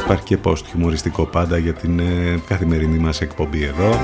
Υπάρχει 0.04 0.24
και 0.24 0.38
post 0.44 0.64
χιουμοριστικό 0.70 1.26
πάντα 1.26 1.58
για 1.58 1.74
την 1.74 2.00
ε, 2.00 2.42
καθημερινή 2.48 2.98
μας 2.98 3.22
εκπομπή 3.22 3.64
εδώ 3.64 4.00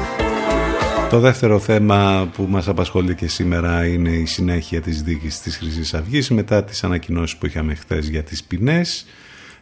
το 1.10 1.20
δεύτερο 1.20 1.60
θέμα 1.60 2.30
που 2.34 2.48
μας 2.50 2.68
απασχολεί 2.68 3.16
και 3.16 3.28
σήμερα 3.28 3.86
είναι 3.86 4.10
η 4.10 4.26
συνέχεια 4.26 4.82
της 4.82 5.02
δίκης 5.02 5.42
της 5.42 5.58
χρυσής 5.58 5.94
Αυγής 5.94 6.30
μετά 6.30 6.64
τις 6.64 6.84
ανακοινώσεις 6.84 7.38
που 7.38 7.46
είχαμε 7.46 7.76
χθες 7.76 8.08
για 8.08 8.24
τις 8.24 8.44
ποινές 8.44 9.06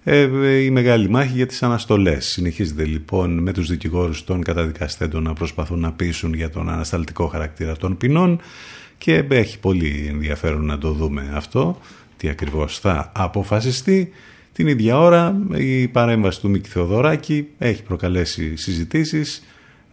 ε, 0.04 0.28
η 0.64 0.70
μεγάλη 0.70 1.10
μάχη 1.10 1.32
για 1.36 1.46
τις 1.46 1.64
αναστολές. 1.64 2.26
Συνεχίζεται 2.26 2.84
λοιπόν 2.84 3.38
με 3.40 3.54
τους 3.54 3.68
δικηγόρους 3.68 4.24
των 4.24 4.44
καταδικαστέντων 4.44 5.24
να 5.24 5.34
προσπαθούν 5.34 5.80
να 5.80 5.92
πείσουν 5.92 6.34
για 6.34 6.50
τον 6.50 6.70
ανασταλτικό 6.70 7.28
χαρακτήρα 7.28 7.78
των 7.78 7.98
ποινών 7.98 8.42
και 8.98 9.26
έχει 9.30 9.60
πολύ 9.60 10.08
ενδιαφέρον 10.10 10.66
να 10.66 10.78
το 10.78 10.92
δούμε 10.92 11.32
αυτό, 11.34 11.80
τι 12.18 12.30
ακριβώς 12.30 12.80
θα 12.80 13.12
αποφασιστεί. 13.16 14.12
Την 14.54 14.68
ίδια 14.68 15.00
ώρα 15.00 15.42
η 15.56 15.88
παρέμβαση 15.88 16.42
του 16.42 16.50
Μίκη 16.50 16.70
Θεοδωράκη 16.70 17.48
έχει 17.58 17.84
προκαλέσει 17.84 18.56
συζητήσεις 18.56 19.44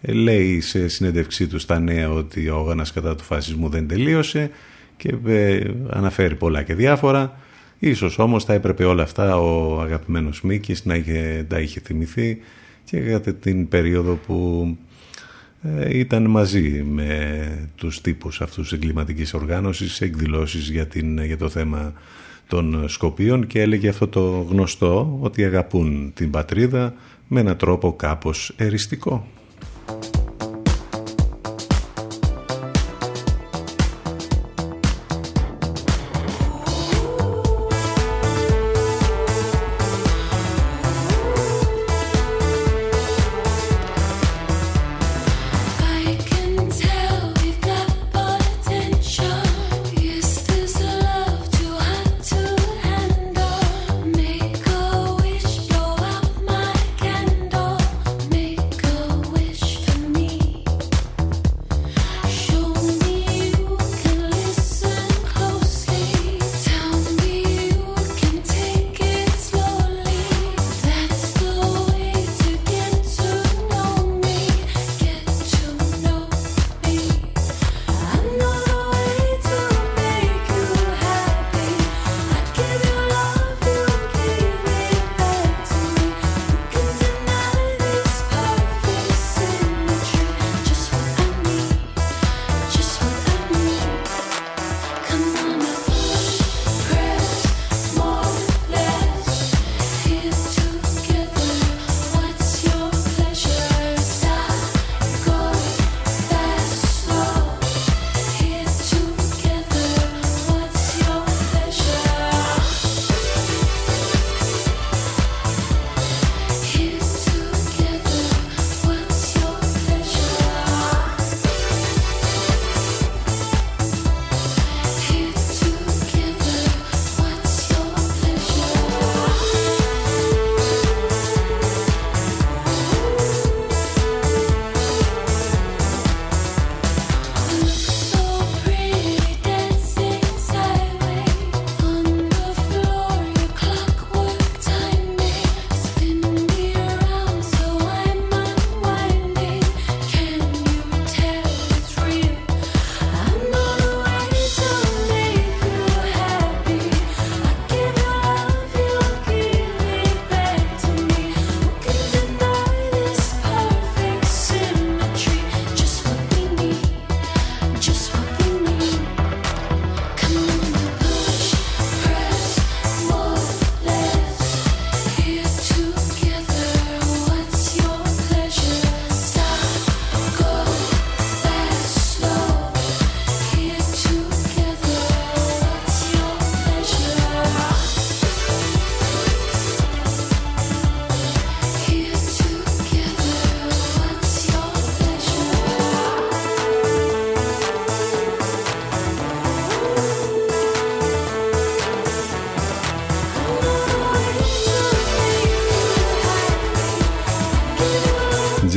λέει 0.06 0.60
σε 0.60 0.88
συνέντευξή 0.88 1.46
του 1.46 1.58
στα 1.58 1.78
νέα 1.78 2.10
ότι 2.10 2.48
ο 2.48 2.56
αγώνας 2.56 2.92
κατά 2.92 3.14
του 3.14 3.24
φασισμού 3.24 3.68
δεν 3.68 3.88
τελείωσε 3.88 4.50
και 4.96 5.14
ε, 5.26 5.70
αναφέρει 5.90 6.34
πολλά 6.34 6.62
και 6.62 6.74
διάφορα. 6.74 7.38
Ίσως 7.78 8.18
όμως 8.18 8.44
θα 8.44 8.52
έπρεπε 8.52 8.84
όλα 8.84 9.02
αυτά 9.02 9.36
ο 9.36 9.80
αγαπημένος 9.80 10.42
Μίκης 10.42 10.84
να 10.84 10.94
είχε, 10.94 11.46
τα 11.48 11.60
είχε 11.60 11.80
θυμηθεί 11.80 12.38
και 12.84 13.00
κατά 13.00 13.34
την 13.34 13.68
περίοδο 13.68 14.18
που 14.26 14.68
ε, 15.62 15.98
ήταν 15.98 16.26
μαζί 16.30 16.82
με 16.88 17.70
τους 17.74 18.00
τύπους 18.00 18.40
αυτούς 18.40 18.72
εγκληματικής 18.72 19.34
οργάνωσης 19.34 19.94
σε 19.94 20.04
εκδηλώσεις 20.04 20.70
για, 20.70 20.86
την, 20.86 21.24
για 21.24 21.36
το 21.36 21.48
θέμα 21.48 21.92
των 22.46 22.88
Σκοπίων 22.88 23.46
και 23.46 23.60
έλεγε 23.60 23.88
αυτό 23.88 24.08
το 24.08 24.46
γνωστό 24.50 25.18
ότι 25.20 25.44
αγαπούν 25.44 26.12
την 26.14 26.30
πατρίδα 26.30 26.94
με 27.28 27.40
έναν 27.40 27.56
τρόπο 27.56 27.96
κάπως 27.96 28.52
εριστικό. 28.56 29.26
Thank 29.86 30.04
you. 30.04 30.13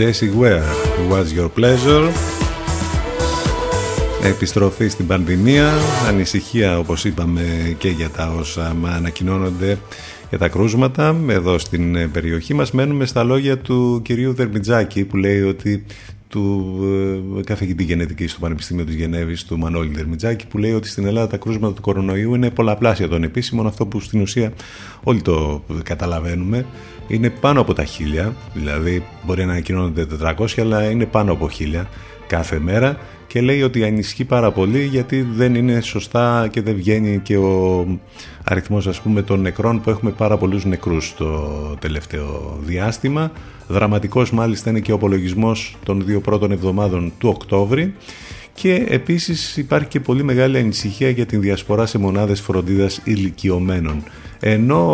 Jesse 0.07 0.31
Ware, 0.39 0.63
What's 1.09 1.37
Your 1.37 1.49
Pleasure; 1.59 2.11
Επιστροφή 4.23 4.87
στην 4.87 5.07
πανδημία 5.07 5.73
Ανησυχία 6.07 6.79
όπως 6.79 7.05
είπαμε 7.05 7.75
και 7.77 7.89
για 7.89 8.09
τα 8.09 8.33
όσα 8.39 8.75
ανακοινώνονται 8.95 9.77
για 10.29 10.37
τα 10.37 10.47
κρούσματα. 10.47 11.15
Εδώ 11.27 11.57
στην 11.57 12.11
περιοχή 12.11 12.53
μας 12.53 12.71
μένουμε 12.71 13.05
στα 13.05 13.23
λόγια 13.23 13.57
του 13.57 14.01
κυρίου 14.03 14.33
Δερμιτζάκη 14.33 15.03
που 15.03 15.17
λέει 15.17 15.41
ότι 15.41 15.85
του 16.27 16.77
ε, 17.37 17.41
καθηγητή 17.43 17.83
γενετικής 17.83 18.33
του 18.33 18.39
Πανεπιστήμιου 18.39 18.85
της 18.85 18.95
Γενέβης 18.95 19.43
του 19.43 19.57
Μανώλη 19.57 19.93
Δερμιτζάκη 19.93 20.47
που 20.47 20.57
λέει 20.57 20.71
ότι 20.73 20.87
στην 20.87 21.05
Ελλάδα 21.05 21.27
τα 21.27 21.37
κρούσματα 21.37 21.73
του 21.73 21.81
κορονοϊού 21.81 22.35
είναι 22.35 22.49
πολλαπλάσια 22.49 23.07
των 23.07 23.23
επίσημων. 23.23 23.67
Αυτό 23.67 23.85
που 23.85 23.99
στην 23.99 24.21
ουσία 24.21 24.53
όλοι 25.03 25.21
το 25.21 25.63
καταλαβαίνουμε. 25.83 26.65
Είναι 27.07 27.29
πάνω 27.29 27.61
από 27.61 27.73
τα 27.73 27.83
χίλια, 27.83 28.35
δηλαδή 28.53 29.03
μπορεί 29.25 29.45
να 29.45 29.51
ανακοινώνονται 29.51 30.07
400, 30.21 30.45
αλλά 30.57 30.89
είναι 30.89 31.05
πάνω 31.05 31.31
από 31.31 31.49
χίλια 31.49 31.89
κάθε 32.27 32.59
μέρα 32.59 32.97
και 33.27 33.41
λέει 33.41 33.61
ότι 33.61 33.83
ανισχύει 33.83 34.25
πάρα 34.25 34.51
πολύ 34.51 34.83
γιατί 34.83 35.21
δεν 35.21 35.55
είναι 35.55 35.81
σωστά 35.81 36.47
και 36.51 36.61
δεν 36.61 36.75
βγαίνει 36.75 37.19
και 37.19 37.37
ο 37.37 37.85
αριθμός 38.43 38.87
ας 38.87 39.01
πούμε 39.01 39.21
των 39.21 39.41
νεκρών 39.41 39.81
που 39.81 39.89
έχουμε 39.89 40.11
πάρα 40.11 40.37
πολλούς 40.37 40.65
νεκρούς 40.65 41.13
το 41.17 41.49
τελευταίο 41.79 42.59
διάστημα. 42.61 43.31
Δραματικός 43.67 44.31
μάλιστα 44.31 44.69
είναι 44.69 44.79
και 44.79 44.91
ο 44.91 44.95
απολογισμός 44.95 45.77
των 45.83 46.05
δύο 46.05 46.21
πρώτων 46.21 46.51
εβδομάδων 46.51 47.13
του 47.17 47.29
Οκτώβρη 47.29 47.93
και 48.53 48.85
επίσης 48.87 49.57
υπάρχει 49.57 49.87
και 49.87 49.99
πολύ 49.99 50.23
μεγάλη 50.23 50.57
ανησυχία 50.57 51.09
για 51.09 51.25
την 51.25 51.41
διασπορά 51.41 51.85
σε 51.85 51.97
μονάδες 51.97 52.41
φροντίδας 52.41 53.01
ηλικιωμένων. 53.03 54.03
Ενώ 54.39 54.89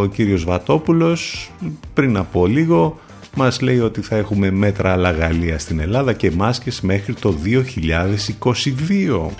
ο 0.00 0.06
κύριος 0.06 0.44
Βατόπουλος 0.44 1.50
πριν 1.94 2.16
από 2.16 2.46
λίγο 2.46 2.98
μας 3.38 3.60
λέει 3.60 3.78
ότι 3.78 4.00
θα 4.00 4.16
έχουμε 4.16 4.50
μέτρα 4.50 4.92
αλλαγαλία 4.92 5.58
στην 5.58 5.80
Ελλάδα 5.80 6.12
και 6.12 6.30
μάσκες 6.30 6.80
μέχρι 6.80 7.14
το 7.14 7.34
2022. 7.44 9.30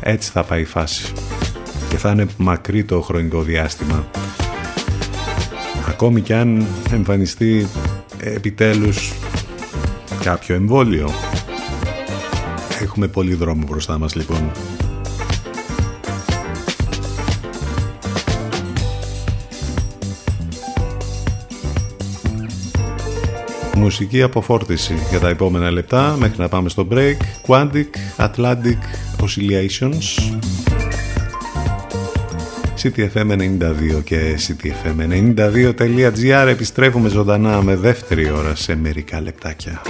Έτσι 0.00 0.30
θα 0.30 0.44
πάει 0.44 0.60
η 0.60 0.64
φάση 0.64 1.12
και 1.88 1.96
θα 1.96 2.10
είναι 2.10 2.26
μακρύ 2.36 2.84
το 2.84 3.00
χρονικό 3.00 3.42
διάστημα. 3.42 4.06
Ακόμη 5.88 6.20
κι 6.20 6.32
αν 6.32 6.66
εμφανιστεί 6.92 7.66
επιτέλους 8.18 9.12
κάποιο 10.22 10.54
εμβόλιο. 10.54 11.10
Έχουμε 12.82 13.08
πολύ 13.08 13.34
δρόμο 13.34 13.66
μπροστά 13.66 13.98
μας 13.98 14.14
λοιπόν. 14.14 14.50
Μουσική 23.76 24.22
αποφόρτιση 24.22 24.94
για 25.10 25.20
τα 25.20 25.28
επόμενα 25.28 25.70
λεπτά 25.70 26.16
μέχρι 26.18 26.40
να 26.40 26.48
πάμε 26.48 26.68
στο 26.68 26.86
break. 26.90 27.16
Quantic 27.46 27.86
Atlantic 28.16 28.78
Oscillations 29.20 30.32
CTFM92 32.82 34.04
και 34.04 34.38
CTFM92.gr 34.48 36.46
επιστρέφουμε 36.48 37.08
ζωντανά 37.08 37.62
με 37.62 37.76
δεύτερη 37.76 38.30
ώρα 38.30 38.54
σε 38.54 38.76
μερικά 38.76 39.20
λεπτάκια. 39.20 39.82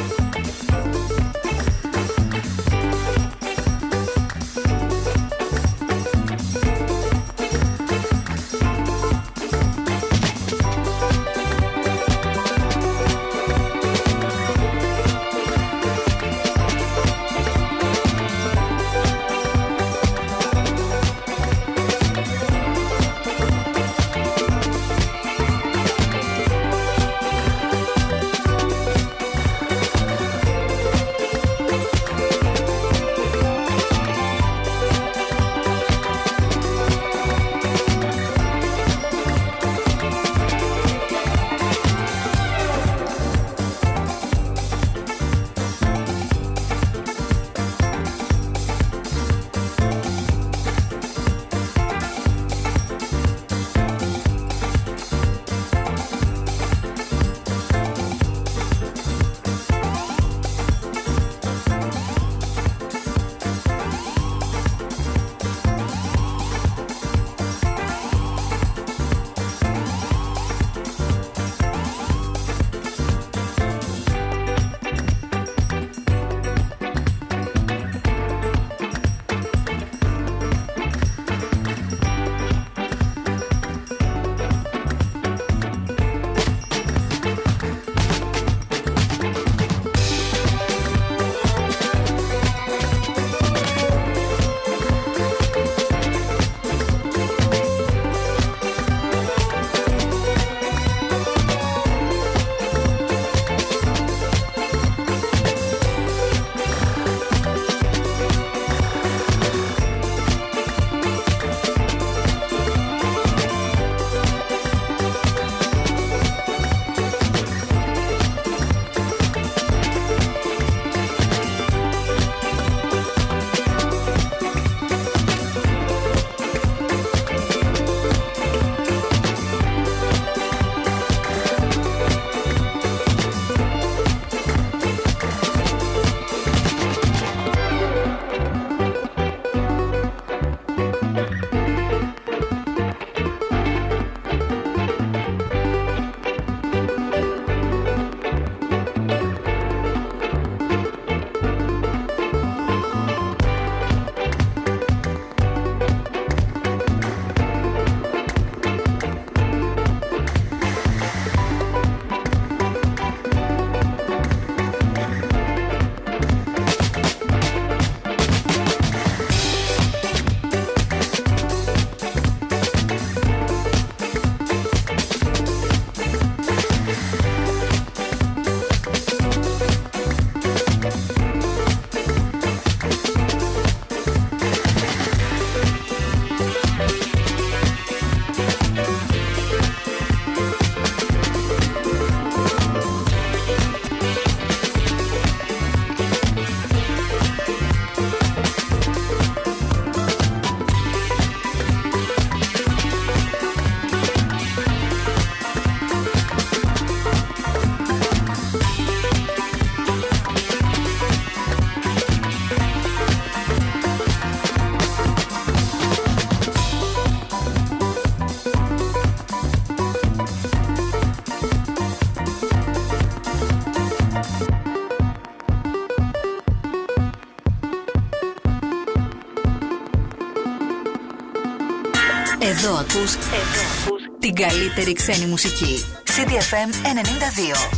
Ακούς, 233.02 233.14
εδώ 233.14 233.62
ακούς 233.84 234.02
την 234.18 234.34
καλύτερη 234.34 234.92
ξένη 234.92 235.26
μουσική. 235.26 235.84
CDFM 236.04 236.70
92. 236.84 237.70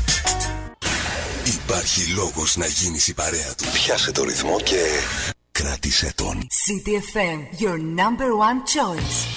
Υπάρχει 1.44 2.12
λόγος 2.12 2.56
να 2.56 2.66
γίνεις 2.66 3.08
η 3.08 3.14
παρέα 3.14 3.54
του. 3.56 3.64
Πιάσε 3.72 4.12
το 4.12 4.24
ρυθμό 4.24 4.60
και 4.60 4.82
κράτησε 5.52 6.12
τον. 6.14 6.46
CDFM, 6.64 7.62
your 7.62 7.78
number 7.78 8.30
one 8.48 8.60
choice. 8.74 9.33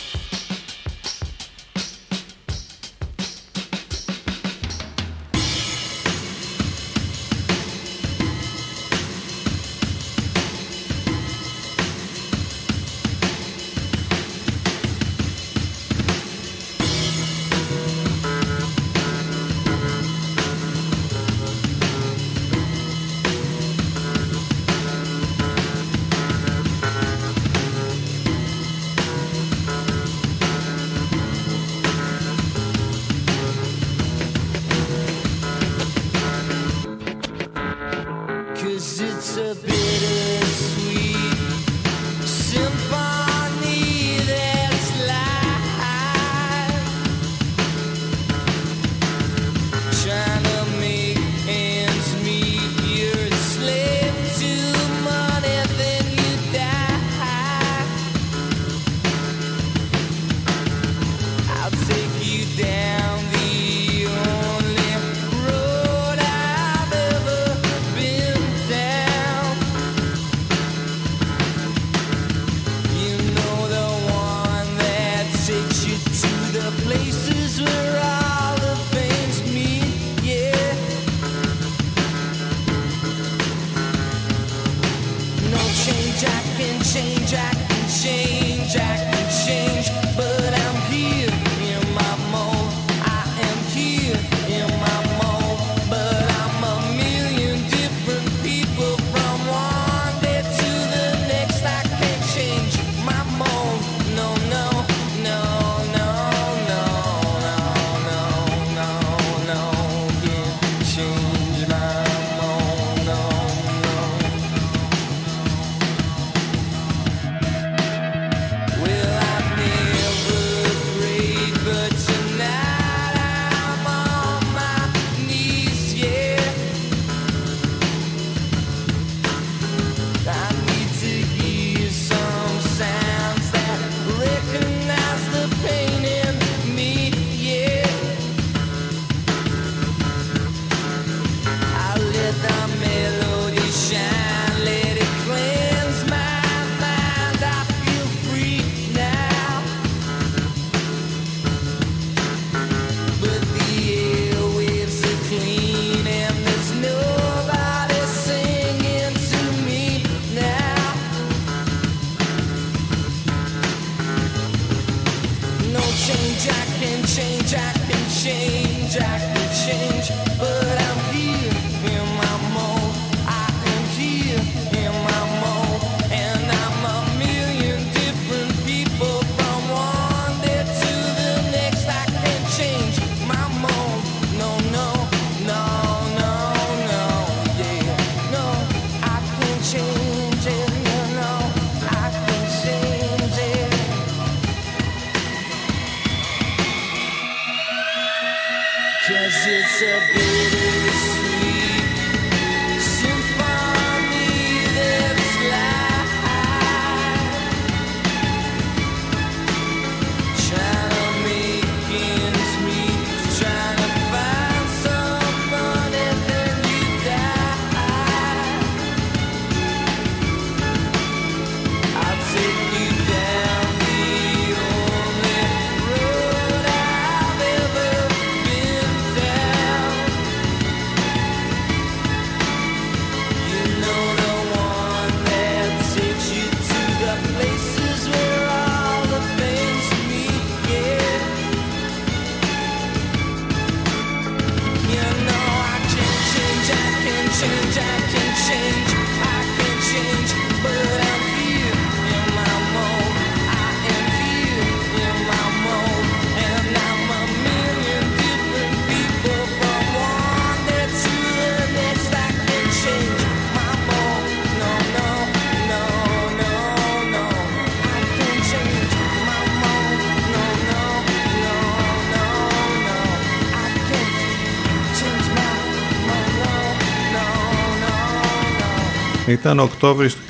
Ήταν 279.39 279.59
Οκτώβρης 279.59 280.15
του 280.15 280.21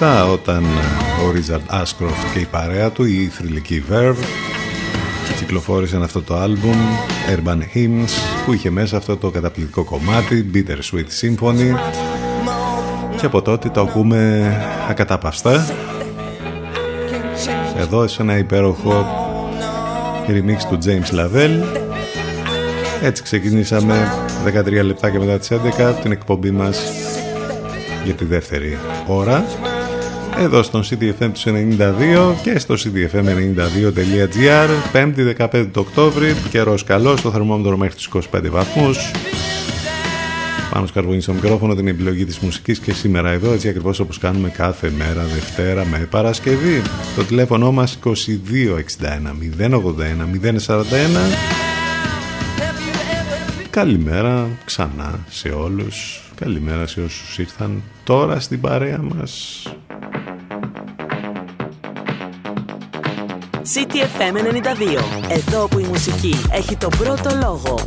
1997 0.00 0.28
όταν 0.32 0.64
ο 1.26 1.30
Ρίζαρντ 1.30 1.62
Άσκροφτ 1.66 2.32
και 2.32 2.38
η 2.38 2.44
παρέα 2.50 2.90
του, 2.90 3.04
η 3.04 3.30
θρηλυκή 3.32 3.84
Verve, 3.90 4.24
κυκλοφόρησαν 5.38 6.02
αυτό 6.02 6.22
το 6.22 6.36
άλμπουμ 6.36 6.76
Urban 7.36 7.58
Hymns 7.74 8.10
που 8.46 8.52
είχε 8.52 8.70
μέσα 8.70 8.96
αυτό 8.96 9.16
το 9.16 9.30
καταπληκτικό 9.30 9.84
κομμάτι 9.84 10.50
Bitter 10.54 10.78
Sweet 10.92 11.06
Symphony. 11.20 11.78
Και 13.16 13.26
από 13.26 13.42
τότε 13.42 13.68
το 13.68 13.80
ακούμε 13.80 14.52
ακατάπαυστα. 14.88 15.66
Εδώ 17.78 18.08
σε 18.08 18.22
ένα 18.22 18.38
υπέροχο 18.38 19.06
remix 20.28 20.56
του 20.68 20.78
James 20.84 21.14
Lavelle. 21.14 21.62
Έτσι 23.02 23.22
ξεκινήσαμε 23.22 24.12
13 24.46 24.84
λεπτά 24.84 25.10
και 25.10 25.18
μετά 25.18 25.38
τις 25.38 25.50
11 25.52 25.94
την 26.02 26.12
εκπομπή 26.12 26.50
μας 26.50 26.99
για 28.04 28.14
τη 28.14 28.24
δεύτερη 28.24 28.78
ώρα. 29.06 29.44
Εδώ 30.38 30.62
στον 30.62 30.82
CDFM 30.82 31.30
του 31.32 31.40
92 31.78 32.34
και 32.42 32.58
στο 32.58 32.74
cdfm92.gr 32.74 34.68
5η 34.92 35.46
15 35.52 35.66
του 35.72 35.84
Οκτώβρη 35.88 36.34
καιρός 36.50 36.84
καλός, 36.84 37.20
το 37.20 37.30
θερμόμετρο 37.30 37.76
μέχρι 37.76 37.94
τους 37.94 38.08
25 38.12 38.50
βαθμούς. 38.50 39.10
Πάνω 40.70 40.86
σκαρβούνι 40.86 41.20
στο 41.20 41.32
μικρόφωνο 41.32 41.74
την 41.74 41.88
επιλογή 41.88 42.24
της 42.24 42.38
μουσικής 42.38 42.78
και 42.78 42.92
σήμερα 42.92 43.30
εδώ 43.30 43.52
έτσι 43.52 43.68
ακριβώς 43.68 44.00
όπως 44.00 44.18
κάνουμε 44.18 44.48
κάθε 44.48 44.92
μέρα 44.98 45.22
Δευτέρα 45.22 45.84
με 45.84 46.06
Παρασκευή. 46.10 46.82
Το 47.16 47.24
τηλέφωνο 47.24 47.72
μας 47.72 47.98
2261 48.04 48.12
081 49.58 49.70
041 50.66 50.80
Καλημέρα 53.70 54.48
ξανά 54.64 55.18
σε 55.28 55.48
όλους 55.48 56.29
Καλημέρα 56.40 56.86
σε 56.86 57.00
όσους 57.00 57.38
ήρθαν 57.38 57.82
τώρα 58.04 58.40
στην 58.40 58.60
παρέα 58.60 59.02
μας. 59.02 59.62
CTFM 63.74 64.36
92 64.36 65.02
Εδώ 65.30 65.68
που 65.68 65.78
η 65.78 65.84
μουσική 65.84 66.34
έχει 66.52 66.76
το 66.76 66.88
πρώτο 66.88 67.30
λόγο 67.42 67.78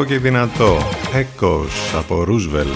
Υπέροχο 0.00 0.04
και 0.04 0.28
δυνατό. 0.28 0.78
Έκος 1.14 1.94
από 1.98 2.24
Ρούσβελ. 2.24 2.66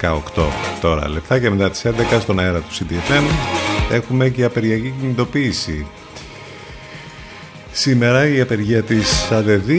18 0.00 0.42
τώρα 0.80 1.08
λεπτά 1.08 1.38
και 1.38 1.50
μετά 1.50 1.70
τις 1.70 1.86
11 1.86 2.20
στον 2.20 2.38
αέρα 2.38 2.58
του 2.58 2.74
CTFM 2.74 3.22
έχουμε 3.90 4.28
και 4.28 4.44
απεργιακή 4.44 4.94
κινητοποίηση. 5.00 5.86
Σήμερα 7.72 8.28
η 8.28 8.40
απεργία 8.40 8.82
της 8.82 9.30
ΑΔΔ 9.30 9.70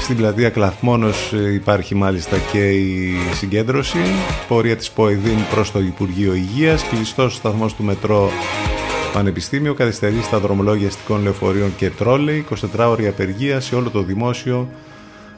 στην 0.00 0.16
πλατεία 0.16 0.50
Κλαθμόνος 0.50 1.32
υπάρχει 1.54 1.94
μάλιστα 1.94 2.36
και 2.52 2.70
η 2.70 3.14
συγκέντρωση 3.34 3.98
πορεία 4.48 4.76
της 4.76 4.90
ΠΟΕΔΗΝ 4.90 5.38
προς 5.50 5.72
το 5.72 5.78
Υπουργείο 5.78 6.34
Υγείας 6.34 6.84
κλειστός 6.88 7.34
σταθμός 7.34 7.74
του 7.74 7.82
μετρό 7.82 8.30
Πανεπιστήμιο 9.16 9.74
καθυστερεί 9.74 10.22
στα 10.22 10.38
δρομολόγια 10.38 10.86
αστικών 10.86 11.22
λεωφορείων 11.22 11.76
και 11.76 11.90
τρόλεϊ 11.90 12.44
24 12.74 12.86
ώρια 12.88 13.10
απεργία 13.10 13.60
σε 13.60 13.74
όλο 13.74 13.90
το 13.90 14.02
δημόσιο 14.02 14.68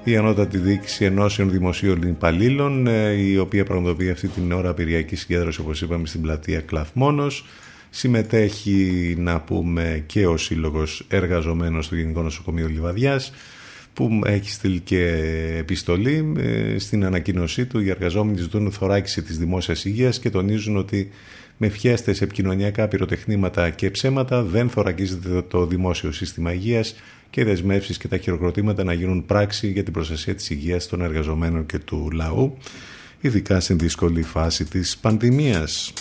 η 0.04 0.16
Ανώτατη 0.16 0.58
Διοίκηση 0.58 1.04
Ενώσεων 1.04 1.50
Δημοσίων 1.50 2.02
Υπαλλήλων, 2.02 2.86
ε, 2.86 3.12
η 3.12 3.38
οποία 3.38 3.64
πραγματοποιεί 3.64 4.10
αυτή 4.10 4.28
την 4.28 4.52
ώρα 4.52 4.68
απειριακή 4.68 5.16
συγκέντρωση, 5.16 5.60
όπως 5.60 5.82
είπαμε, 5.82 6.06
στην 6.06 6.20
πλατεία 6.20 6.60
Κλαθμόνος. 6.60 7.44
Συμμετέχει, 7.90 9.14
να 9.18 9.40
πούμε, 9.40 10.02
και 10.06 10.26
ο 10.26 10.36
Σύλλογος 10.36 11.04
Εργαζομένων 11.08 11.82
στο 11.82 11.96
Γενικό 11.96 12.22
Νοσοκομείο 12.22 12.68
Λιβαδιάς, 12.68 13.32
που 13.92 14.20
έχει 14.24 14.50
στείλει 14.50 14.80
και 14.80 15.04
επιστολή 15.58 16.32
ε, 16.38 16.78
στην 16.78 17.04
ανακοίνωσή 17.04 17.66
του. 17.66 17.80
Οι 17.80 17.90
εργαζόμενοι 17.90 18.38
ζητούν 18.38 18.72
θωράκιση 18.72 19.22
της 19.22 19.38
δημόσιας 19.38 19.84
υγείας 19.84 20.18
και 20.18 20.30
τονίζουν 20.30 20.76
ότι 20.76 21.10
με 21.58 21.68
φιέστε 21.68 22.10
επικοινωνιακά 22.10 22.88
πυροτεχνήματα 22.88 23.70
και 23.70 23.90
ψέματα 23.90 24.42
δεν 24.42 24.70
θωρακίζεται 24.70 25.42
το 25.42 25.66
δημόσιο 25.66 26.12
σύστημα 26.12 26.52
υγείας 26.52 26.94
και 27.30 27.40
οι 27.40 27.44
δεσμεύσεις 27.44 27.98
και 27.98 28.08
τα 28.08 28.16
χειροκροτήματα 28.16 28.84
να 28.84 28.92
γίνουν 28.92 29.26
πράξη 29.26 29.70
για 29.70 29.82
την 29.82 29.92
προστασία 29.92 30.34
της 30.34 30.50
υγείας 30.50 30.86
των 30.86 31.02
εργαζομένων 31.02 31.66
και 31.66 31.78
του 31.78 32.10
λαού, 32.12 32.56
ειδικά 33.20 33.60
στην 33.60 33.78
δύσκολη 33.78 34.22
φάση 34.22 34.64
της 34.64 34.98
πανδημίας. 34.98 35.92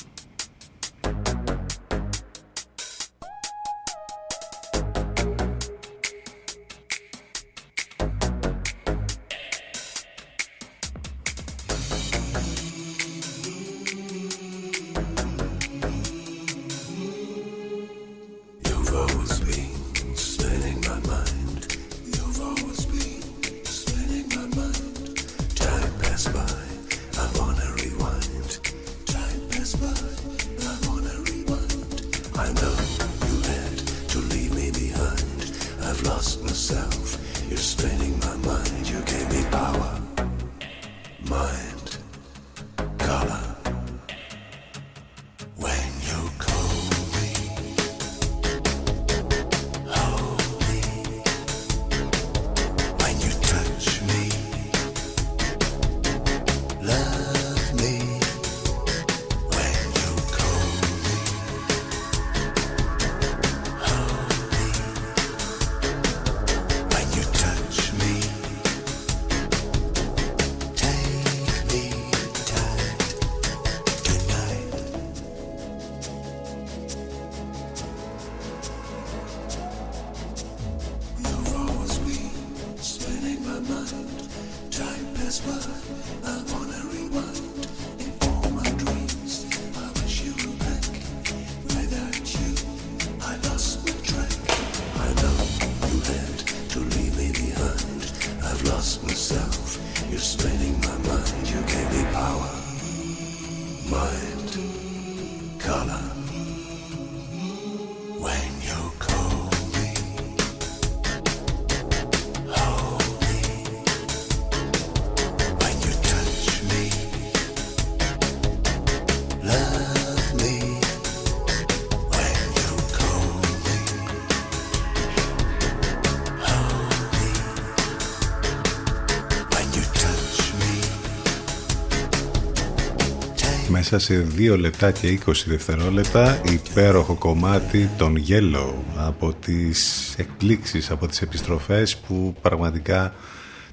Μέσα 133.98 134.14
σε 134.14 134.28
2 134.54 134.60
λεπτά 134.60 134.92
και 134.92 135.20
20 135.26 135.32
δευτερόλεπτα 135.46 136.42
υπέροχο 136.52 137.14
κομμάτι 137.14 137.90
των 137.98 138.16
Yellow 138.28 138.74
από 138.96 139.34
τις 139.34 140.14
εκπλήξεις, 140.18 140.92
από 140.92 141.08
τις 141.08 141.22
επιστροφές 141.22 141.98
που 141.98 142.36
πραγματικά 142.42 143.14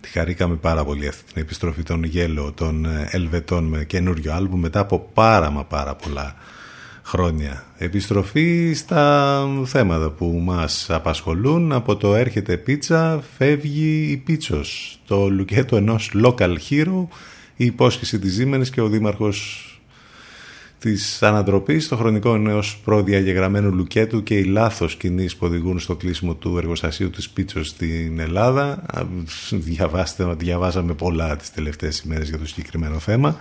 τη 0.01 0.09
χαρήκαμε 0.09 0.55
πάρα 0.55 0.85
πολύ 0.85 1.09
αυτή 1.09 1.33
την 1.33 1.43
επιστροφή 1.43 1.83
των 1.83 2.11
Yellow, 2.15 2.55
των 2.55 2.87
Ελβετών 3.11 3.65
με 3.65 3.85
καινούριο 3.85 4.33
άλμπου 4.33 4.57
μετά 4.57 4.81
από 4.81 5.11
πάρα 5.15 5.51
μα 5.51 5.65
πάρα 5.65 5.95
πολλά 5.95 6.35
χρόνια. 7.03 7.65
Επιστροφή 7.79 8.73
στα 8.75 9.47
θέματα 9.65 10.11
που 10.11 10.41
μας 10.45 10.91
απασχολούν 10.91 11.73
από 11.73 11.97
το 11.97 12.15
έρχεται 12.15 12.57
πίτσα 12.57 13.23
φεύγει 13.37 14.11
η 14.11 14.17
πίτσος 14.17 14.99
το 15.07 15.29
λουκέτο 15.29 15.77
ενός 15.77 16.11
local 16.25 16.57
hero 16.71 17.07
η 17.57 17.65
υπόσχεση 17.65 18.19
της 18.19 18.33
Ζήμενης 18.33 18.71
και 18.71 18.81
ο 18.81 18.89
δήμαρχος 18.89 19.64
της 20.85 21.23
ανατροπής 21.23 21.85
στο 21.85 21.97
χρονικό 21.97 22.35
ενός 22.35 22.81
προδιαγεγραμμένου 22.85 23.74
λουκέτου 23.74 24.23
και 24.23 24.39
οι 24.39 24.44
λάθος 24.44 24.97
κινήσεις 24.97 25.36
που 25.36 25.47
οδηγούν 25.47 25.78
στο 25.78 25.97
κλείσιμο 25.97 26.35
του 26.35 26.59
εργοστασίου 26.59 27.11
της 27.11 27.31
Πίτσος 27.31 27.69
στην 27.69 28.19
Ελλάδα. 28.19 28.82
Διαβάστε, 29.51 30.35
διαβάσαμε 30.39 30.94
πολλά 30.94 31.36
τις 31.36 31.52
τελευταίες 31.52 31.98
ημέρες 31.98 32.28
για 32.28 32.39
το 32.39 32.47
συγκεκριμένο 32.47 32.98
θέμα. 32.98 33.36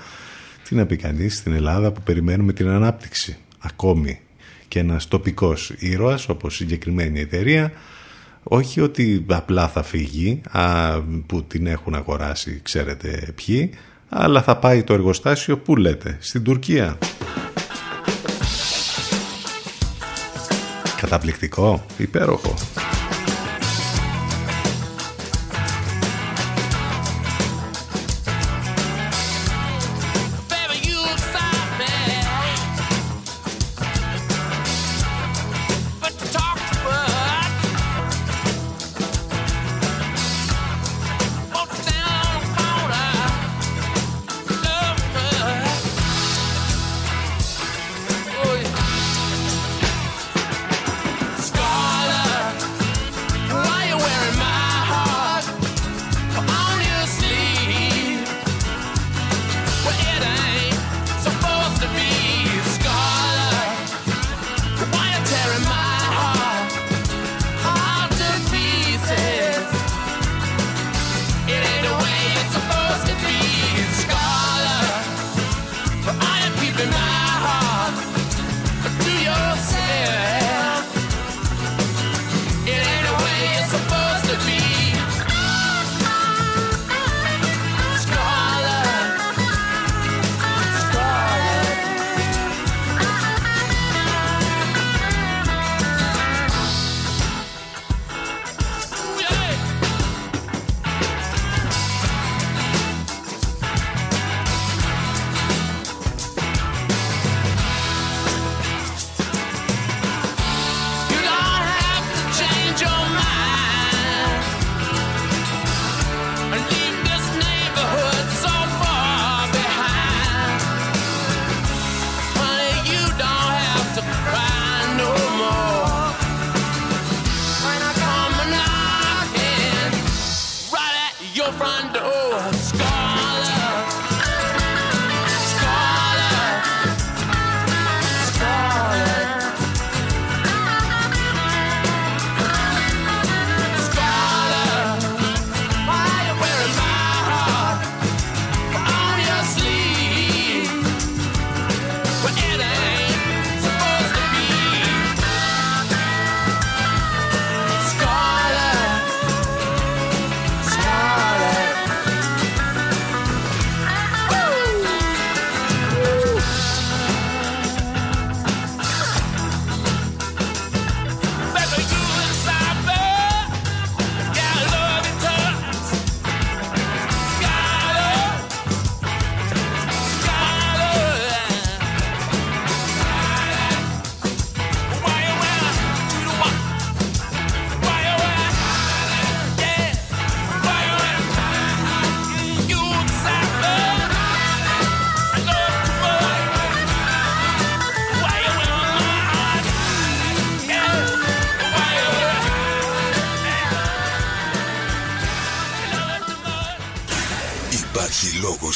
Τι 0.68 0.76
να 0.76 0.86
πει 0.86 0.96
κανείς 0.96 1.38
στην 1.38 1.54
Ελλάδα 1.54 1.92
που 1.92 2.02
περιμένουμε 2.02 2.54
την 2.54 2.68
ανάπτυξη; 2.68 3.38
Ακόμη 3.60 4.20
και 4.68 4.80
ένας 4.80 5.08
τοπικός 5.08 5.74
ήρωας 5.78 6.30
όπως 6.30 6.56
συγκεκριμένη 6.56 7.20
εταιρεία 7.20 7.72
όχι 8.44 8.82
ότι 8.82 9.26
απλά 9.30 9.68
θα 9.68 9.84
φύγει 9.84 10.42
α, 10.52 11.02
που 11.26 11.44
την 11.44 11.68
έχουν 11.68 11.96
αγοράσει 11.96 12.60
ξέρετε 12.64 13.34
ποιοι 13.46 13.70
αλλά 14.16 14.42
θα 14.42 14.58
πάει 14.58 14.84
το 14.84 14.94
εργοστάσιο 14.94 15.58
που 15.58 15.76
λέτε 15.76 16.18
στην 16.20 16.44
Τουρκία 16.44 16.98
Καταπληκτικό, 21.02 21.86
υπέροχο. 21.98 22.54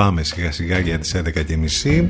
Πάμε 0.00 0.22
σιγά 0.22 0.52
σιγά 0.52 0.78
για 0.78 0.98
τις 0.98 1.16
11.30 1.16 2.06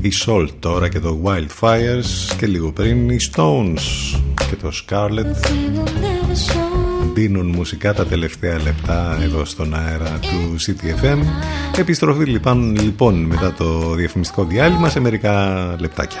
η 0.00 0.12
Salt 0.26 0.48
τώρα 0.58 0.88
και 0.88 1.00
το 1.00 1.22
Wildfires 1.24 2.34
και 2.38 2.46
λίγο 2.46 2.72
πριν 2.72 3.08
οι 3.08 3.16
Stones 3.32 4.18
και 4.48 4.56
το 4.62 4.72
Scarlet. 4.86 5.48
Δίνουν 7.14 7.46
μουσικά 7.46 7.94
τα 7.94 8.06
τελευταία 8.06 8.62
λεπτά 8.62 9.18
εδώ 9.22 9.44
στον 9.44 9.74
αέρα 9.74 10.18
του 10.20 10.56
CTFM 10.66 11.18
επιστροφή 11.78 12.24
λοιπόν, 12.24 12.76
λοιπόν 12.76 13.14
μετά 13.14 13.52
το 13.52 13.94
διαφημιστικό 13.94 14.44
διάλειμμα 14.44 14.88
σε 14.88 15.00
μερικά 15.00 15.76
λεπτάκια 15.78 16.20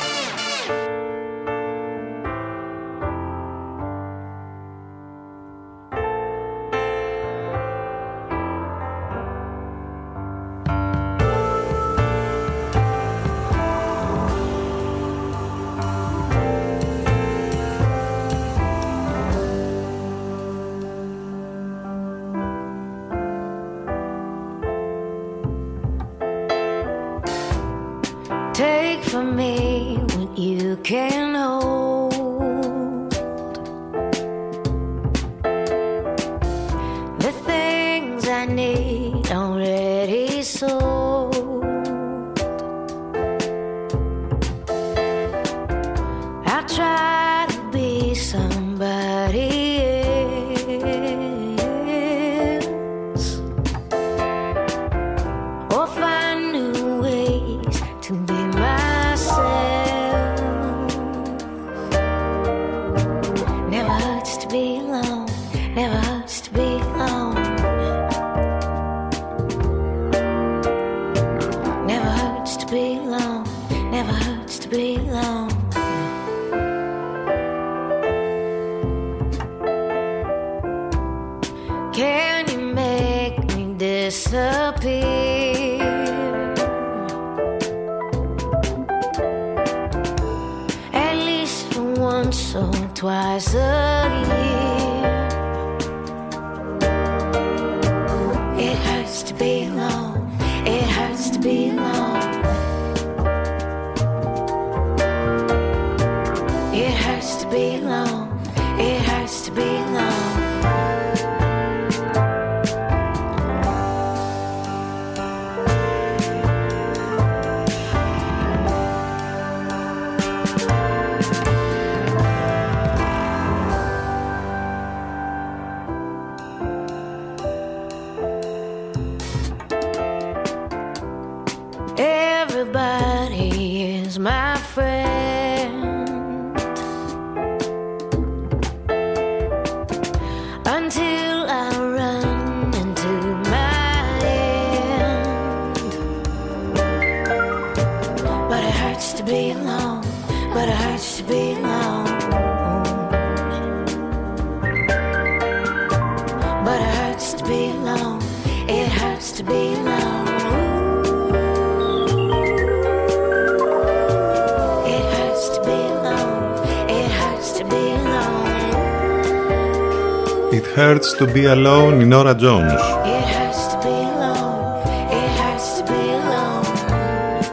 To 171.21 171.33
be 171.33 171.45
alone 171.45 172.01
η 172.01 172.07
Nora 172.11 172.35
Jones. 172.35 172.81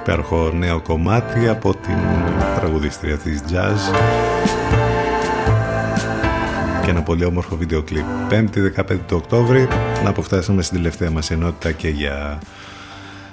Υπέροχο 0.00 0.52
νέο 0.52 0.80
κομμάτι 0.80 1.48
από 1.48 1.74
την 1.74 1.98
τραγουδίστρια 2.56 3.16
της 3.16 3.42
jazz 3.52 3.94
και 6.84 6.90
ένα 6.90 7.02
πολύ 7.02 7.24
όμορφο 7.24 7.56
βίντεο 7.56 7.82
κλιπ. 7.82 8.04
5η 8.30 8.82
15 8.82 8.98
του 9.06 9.16
Οκτώβρη 9.16 9.68
να 10.02 10.08
αποφτάσαμε 10.08 10.62
στην 10.62 10.76
τελευταία 10.76 11.10
μας 11.10 11.30
ενότητα 11.30 11.72
και 11.72 11.88
για 11.88 12.38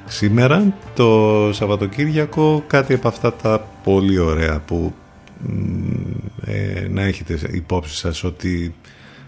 σήμερα. 0.06 0.74
Το 0.96 1.50
Σαββατοκύριακο 1.54 2.64
κάτι 2.68 2.94
από 2.94 3.08
αυτά 3.08 3.34
τα 3.34 3.68
πολύ 3.84 4.18
ωραία 4.18 4.60
που 4.60 4.94
ε, 6.46 6.88
να 6.90 7.02
έχετε 7.02 7.40
υπόψη 7.52 7.96
σας 7.96 8.24
ότι 8.24 8.76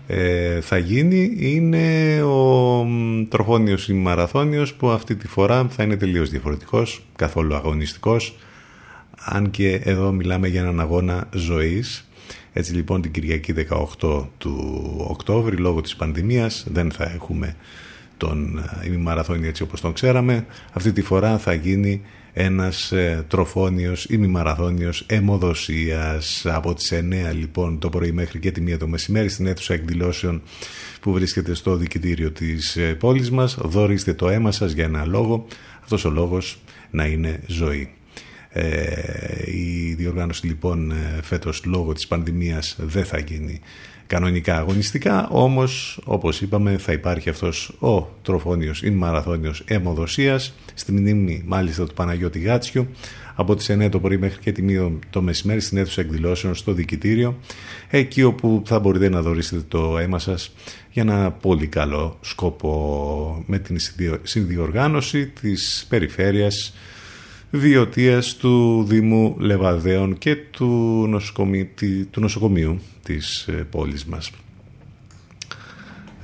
ε, 0.07 0.61
θα 0.61 0.77
γίνει 0.77 1.35
είναι 1.39 2.21
ο 2.23 2.85
τροχόνιος 3.29 3.87
ή 3.87 3.93
μαραθώνιος 3.93 4.73
που 4.73 4.89
αυτή 4.89 5.15
τη 5.15 5.27
φορά 5.27 5.67
θα 5.69 5.83
είναι 5.83 5.97
τελείως 5.97 6.29
διαφορετικός, 6.29 7.05
καθόλου 7.15 7.55
αγωνιστικός 7.55 8.35
αν 9.29 9.51
και 9.51 9.81
εδώ 9.83 10.11
μιλάμε 10.11 10.47
για 10.47 10.61
έναν 10.61 10.79
αγώνα 10.79 11.29
ζωής. 11.33 12.07
Έτσι 12.53 12.73
λοιπόν 12.73 13.01
την 13.01 13.11
Κυριακή 13.11 13.53
18 14.01 14.25
του 14.37 14.83
Οκτώβρη 15.07 15.55
λόγω 15.55 15.81
της 15.81 15.95
πανδημίας 15.95 16.65
δεν 16.69 16.91
θα 16.91 17.11
έχουμε 17.15 17.55
τον 18.17 18.57
ε, 18.57 18.87
ημιμαραθώνιο 18.87 19.47
έτσι 19.47 19.63
όπως 19.63 19.81
τον 19.81 19.93
ξέραμε. 19.93 20.45
Αυτή 20.73 20.91
τη 20.91 21.01
φορά 21.01 21.37
θα 21.37 21.53
γίνει 21.53 22.01
ένας 22.33 22.91
ε, 22.91 23.25
τροφόνιος 23.27 24.05
ή 24.05 24.17
μη 24.17 24.27
μαραθώνιος 24.27 25.03
αιμοδοσίας. 25.07 26.45
Από 26.45 26.73
τις 26.73 26.93
9 26.93 27.33
λοιπόν 27.33 27.79
το 27.79 27.89
πρωί 27.89 28.11
μέχρι 28.11 28.39
και 28.39 28.51
τη 28.51 28.63
1 28.73 28.77
το 28.77 28.87
μεσημέρι 28.87 29.29
στην 29.29 29.47
αίθουσα 29.47 29.73
εκδηλώσεων 29.73 30.41
που 31.01 31.11
βρίσκεται 31.11 31.53
στο 31.53 31.75
δικητήριο 31.75 32.31
της 32.31 32.75
ε, 32.75 32.93
πόλης 32.93 33.31
μας. 33.31 33.57
Δωρίστε 33.61 34.13
το 34.13 34.29
αίμα 34.29 34.51
σας 34.51 34.71
για 34.71 34.83
ένα 34.83 35.05
λόγο. 35.05 35.45
Αυτός 35.83 36.05
ο 36.05 36.09
λόγος 36.09 36.59
να 36.89 37.05
είναι 37.05 37.39
ζωή. 37.47 37.89
Ε, 38.49 39.51
η 39.51 39.93
διοργάνωση 39.93 40.47
λοιπόν 40.47 40.91
ε, 40.91 41.19
φέτος 41.21 41.65
λόγω 41.65 41.93
της 41.93 42.07
πανδημίας 42.07 42.75
δεν 42.79 43.05
θα 43.05 43.19
γίνει 43.19 43.59
κανονικά 44.07 44.57
αγωνιστικά, 44.57 45.27
όμως 45.29 46.01
όπως 46.05 46.41
είπαμε 46.41 46.77
θα 46.77 46.91
υπάρχει 46.91 47.29
αυτός 47.29 47.75
ο 47.79 48.07
τροφόνιος 48.21 48.83
ή 48.83 48.89
μαραθώνιος 48.89 49.63
αιμοδοσίας 49.67 50.53
στη 50.73 50.91
μνήμη 50.91 51.43
μάλιστα 51.45 51.85
του 51.85 51.93
Παναγιώτη 51.93 52.39
Γάτσιου. 52.39 52.87
Από 53.35 53.55
τις 53.55 53.69
9 53.71 53.89
το 53.89 53.99
πρωί 53.99 54.17
μέχρι 54.17 54.39
και 54.39 54.51
τη 54.51 54.63
1 54.67 54.91
το 55.09 55.21
μεσημέρι 55.21 55.59
στην 55.59 55.77
αίθουσα 55.77 56.01
εκδηλώσεων 56.01 56.55
στο 56.55 56.71
δικητήριο 56.71 57.37
εκεί 57.89 58.23
όπου 58.23 58.61
θα 58.65 58.79
μπορείτε 58.79 59.09
να 59.09 59.21
δωρήσετε 59.21 59.61
το 59.67 59.97
αίμα 59.97 60.19
σας 60.19 60.53
για 60.91 61.01
ένα 61.01 61.31
πολύ 61.31 61.67
καλό 61.67 62.17
σκόπο 62.21 63.43
με 63.47 63.59
την 63.59 63.77
συνδιοργάνωση 64.23 65.27
της 65.27 65.85
περιφέρειας 65.89 66.73
βιωτείας 67.49 68.35
του 68.35 68.85
Δήμου 68.87 69.35
Λεβαδέων 69.39 70.17
και 70.17 70.35
του, 70.35 71.21
του 72.11 72.21
νοσοκομείου 72.21 72.79
της 73.03 73.47
ε, 73.47 73.51
πόλης 73.51 74.05
μας. 74.05 74.31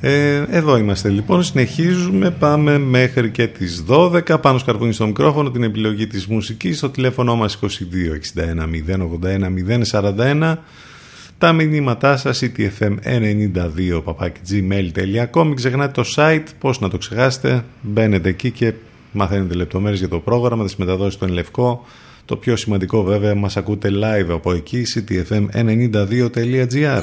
Ε, 0.05 0.43
εδώ 0.49 0.77
είμαστε 0.77 1.09
λοιπόν, 1.09 1.43
συνεχίζουμε, 1.43 2.31
πάμε 2.31 2.77
μέχρι 2.77 3.29
και 3.29 3.47
τις 3.47 3.83
12, 3.87 4.41
πάνω 4.41 4.57
σκαρπούνι 4.57 4.93
στο 4.93 5.05
μικρόφωνο, 5.07 5.51
την 5.51 5.63
επιλογή 5.63 6.07
της 6.07 6.27
μουσικής, 6.27 6.77
στο 6.77 6.89
τηλέφωνο 6.89 7.35
μας 7.35 7.59
2261 7.61 7.67
081 9.21 10.03
041, 10.19 10.55
τα 11.37 11.53
μηνύματά 11.53 12.17
σας 12.17 12.43
ctfm92 12.43 14.03
gmail.com 14.49 15.45
μην 15.45 15.55
ξεχνάτε 15.55 16.01
το 16.01 16.13
site, 16.15 16.45
πώς 16.59 16.79
να 16.79 16.89
το 16.89 16.97
ξεχάσετε, 16.97 17.65
μπαίνετε 17.81 18.29
εκεί 18.29 18.51
και 18.51 18.73
μαθαίνετε 19.13 19.53
λεπτομέρειες 19.53 19.99
για 19.99 20.09
το 20.09 20.19
πρόγραμμα, 20.19 20.63
τις 20.63 20.75
μεταδόσεις 20.75 21.13
στον 21.13 21.29
Λευκό, 21.29 21.85
το 22.25 22.35
πιο 22.35 22.55
σημαντικό 22.55 23.03
βέβαια 23.03 23.35
μας 23.35 23.57
ακούτε 23.57 23.89
live 23.89 24.29
από 24.29 24.53
εκεί 24.53 24.85
ctfm92.gr 24.95 27.01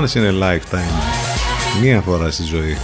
Once 0.00 0.16
in 0.16 0.24
a 0.24 0.32
lifetime. 0.32 0.92
Μία 1.80 2.00
φορά 2.00 2.30
στη 2.30 2.42
ζωή. 2.42 2.76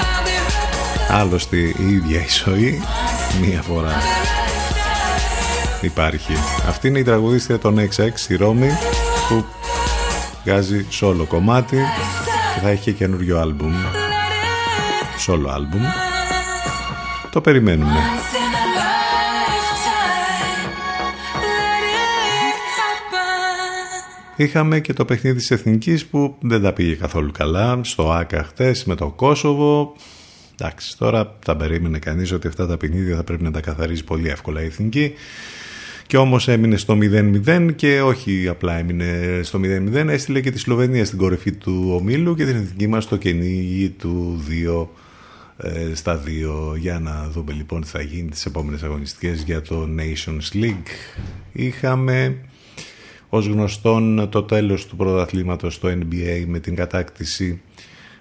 I'll 0.00 0.24
be 0.24 1.10
right 1.10 1.20
Άλλωστε 1.20 1.56
η 1.56 1.74
ίδια 1.78 2.20
η 2.20 2.28
ζωή 2.44 2.82
μία 3.40 3.62
φορά 3.62 3.92
υπάρχει. 5.80 6.32
Αυτή 6.68 6.88
είναι 6.88 6.98
η 6.98 7.02
τραγουδίστρια 7.02 7.58
των 7.58 7.78
XX, 7.78 8.30
η 8.30 8.34
Ρώμη, 8.34 8.70
που 9.28 9.44
βγάζει 10.44 10.86
solo 11.00 11.24
κομμάτι 11.28 11.76
και 12.54 12.60
θα 12.60 12.68
έχει 12.68 12.82
και 12.82 12.92
καινούριο 12.92 13.40
άλμπουμ. 13.40 13.74
Solo 15.26 15.48
άλμπουμ. 15.54 15.82
Το 17.30 17.40
περιμένουμε. 17.40 17.98
Είχαμε 24.36 24.80
και 24.80 24.92
το 24.92 25.04
παιχνίδι 25.04 25.36
της 25.36 25.50
Εθνικής 25.50 26.06
που 26.06 26.36
δεν 26.40 26.62
τα 26.62 26.72
πήγε 26.72 26.94
καθόλου 26.94 27.30
καλά. 27.32 27.80
Στο 27.82 28.12
ΆΚΑ 28.12 28.44
χτες 28.44 28.84
με 28.84 28.94
το 28.94 29.10
Κόσοβο. 29.10 29.96
Εντάξει, 30.58 30.98
τώρα 30.98 31.36
θα 31.44 31.56
περίμενε 31.56 31.98
κανείς 31.98 32.32
ότι 32.32 32.46
αυτά 32.46 32.66
τα 32.66 32.76
παιχνίδια 32.76 33.16
θα 33.16 33.24
πρέπει 33.24 33.42
να 33.42 33.50
τα 33.50 33.60
καθαρίζει 33.60 34.04
πολύ 34.04 34.28
εύκολα 34.28 34.62
η 34.62 34.64
Εθνική. 34.64 35.12
Και 36.06 36.16
όμως 36.16 36.48
έμεινε 36.48 36.76
στο 36.76 36.98
0-0 37.46 37.74
και 37.76 38.00
όχι 38.00 38.48
απλά 38.48 38.78
έμεινε 38.78 39.40
στο 39.42 39.60
0-0, 39.62 40.08
έστειλε 40.08 40.40
και 40.40 40.50
τη 40.50 40.58
Σλοβενία 40.58 41.04
στην 41.04 41.18
κορυφή 41.18 41.52
του 41.52 41.90
ομίλου 42.00 42.34
και 42.34 42.44
την 42.44 42.56
εθνική 42.56 42.86
μας 42.86 43.04
στο 43.04 43.16
κυνήγι 43.16 43.88
του 43.88 44.44
2 44.66 44.86
ε, 45.56 45.94
στα 45.94 46.22
2 46.72 46.76
για 46.78 46.98
να 46.98 47.28
δούμε 47.30 47.52
λοιπόν 47.52 47.80
τι 47.80 47.88
θα 47.88 48.00
γίνει 48.02 48.28
τις 48.28 48.46
επόμενες 48.46 48.82
αγωνιστικές 48.82 49.42
για 49.42 49.62
το 49.62 49.88
Nations 49.98 50.56
League. 50.62 50.88
Είχαμε 51.52 52.36
ως 53.34 53.46
γνωστόν 53.46 54.28
το 54.30 54.42
τέλος 54.42 54.86
του 54.86 54.96
πρωταθλήματος 54.96 55.74
στο 55.74 55.88
NBA 55.88 56.44
με 56.46 56.58
την 56.58 56.74
κατάκτηση 56.74 57.60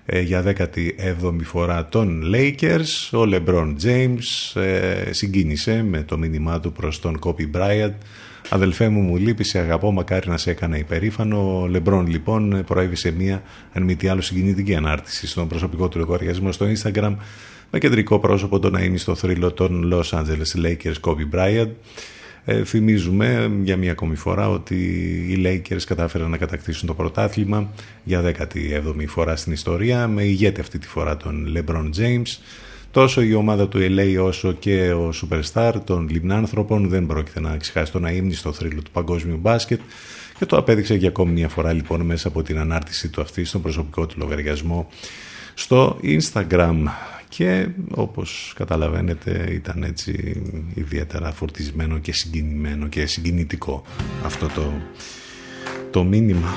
ε, 0.06 0.22
για 0.22 0.44
17η 0.58 1.44
φορά 1.44 1.86
των 1.86 2.24
Lakers. 2.36 3.20
Ο 3.20 3.22
LeBron 3.32 3.76
James 3.84 4.62
ε, 4.62 5.14
συγκίνησε 5.14 5.84
με 5.84 6.04
το 6.04 6.18
μήνυμά 6.18 6.60
του 6.60 6.72
προς 6.72 7.00
τον 7.00 7.20
Kobe 7.20 7.58
Bryant. 7.58 7.94
Αδελφέ 8.50 8.90
μου 8.90 9.02
μου 9.02 9.18
λείπει, 9.18 9.44
σε 9.44 9.60
αγαπώ, 9.60 9.92
μακάρι 9.92 10.30
να 10.30 10.38
σε 10.38 10.50
έκανα 10.50 10.78
υπερήφανο. 10.78 11.38
Ο 11.38 11.70
LeBron 11.74 12.06
λοιπόν 12.08 12.64
προέβησε 12.66 13.12
μία, 13.12 13.44
αν 13.74 13.84
μη 13.84 13.96
τι 13.96 14.08
άλλο, 14.08 14.22
συγκινητική 14.22 14.76
ανάρτηση 14.76 15.28
στον 15.28 15.48
προσωπικό 15.48 15.88
του 15.88 16.00
λογαριασμό 16.00 16.52
στο 16.52 16.66
Instagram 16.66 17.16
με 17.72 17.80
κεντρικό 17.80 18.20
πρόσωπο 18.20 18.60
τον 18.60 18.72
να 18.72 18.82
είναι 18.82 18.98
στο 18.98 19.16
θρύλο 19.16 19.52
των 19.52 19.94
Los 19.94 20.20
Angeles 20.20 20.66
Lakers 20.66 21.00
Kobe 21.02 21.36
Bryant. 21.36 21.70
Ε, 22.46 22.64
θυμίζουμε 22.64 23.52
για 23.64 23.78
μια 23.78 23.92
ακόμη 23.92 24.16
φορά 24.16 24.50
ότι 24.50 24.76
οι 25.30 25.42
Lakers 25.46 25.82
κατάφεραν 25.86 26.30
να 26.30 26.38
κατακτήσουν 26.38 26.88
το 26.88 26.94
πρωτάθλημα 26.94 27.70
για 28.04 28.34
17η 28.38 29.06
φορά 29.08 29.36
στην 29.36 29.54
ιστορία 29.54 30.08
με 30.08 30.24
ηγέτη 30.24 30.62
αυτή 30.62 30.80
τη 30.80 30.88
φορά 30.88 31.18
τον 31.18 31.58
LeBron 31.58 31.90
James. 31.98 32.38
Τόσο 32.92 33.22
η 33.22 33.34
ομάδα 33.34 33.68
του 33.68 33.80
LA 33.82 34.18
όσο 34.22 34.52
και 34.52 34.92
ο 34.92 35.14
Superstar 35.22 35.74
των 35.84 36.10
Λιμνάνθρωπων 36.10 36.90
δεν 36.90 37.06
πρόκειται 37.06 37.40
να 37.40 37.58
ξεχάσει 37.58 37.92
το 37.92 38.00
να 38.00 38.12
ύμνει 38.12 38.34
στο 38.34 38.54
θρύλο 38.54 38.82
του 38.82 38.92
παγκόσμιου 38.92 39.38
μπάσκετ 39.38 39.80
και 40.38 40.46
το 40.46 40.58
απέδειξε 40.58 40.96
για 40.96 41.08
ακόμη 41.08 41.32
μια 41.32 41.50
φορά 41.50 41.74
λοιπόν 41.74 42.02
μέσα 42.02 42.28
από 42.28 42.44
την 42.44 42.60
ανάρτηση 42.60 43.10
του 43.10 43.22
αυτή 43.22 43.44
στον 43.46 43.62
προσωπικό 43.62 44.06
του 44.06 44.16
λογαριασμό 44.18 44.88
στο 45.54 46.00
Instagram 46.04 46.84
και 47.36 47.68
όπως 47.92 48.54
καταλαβαίνετε 48.56 49.48
ήταν 49.52 49.84
έτσι 49.84 50.42
ιδιαίτερα 50.74 51.32
φορτισμένο 51.32 52.00
και 52.00 52.14
συγκινημένο 52.14 52.88
και 52.88 53.06
συγκινητικό 53.06 53.84
αυτό 54.26 54.48
το, 54.48 54.74
το 55.92 56.04
μήνυμα. 56.04 56.54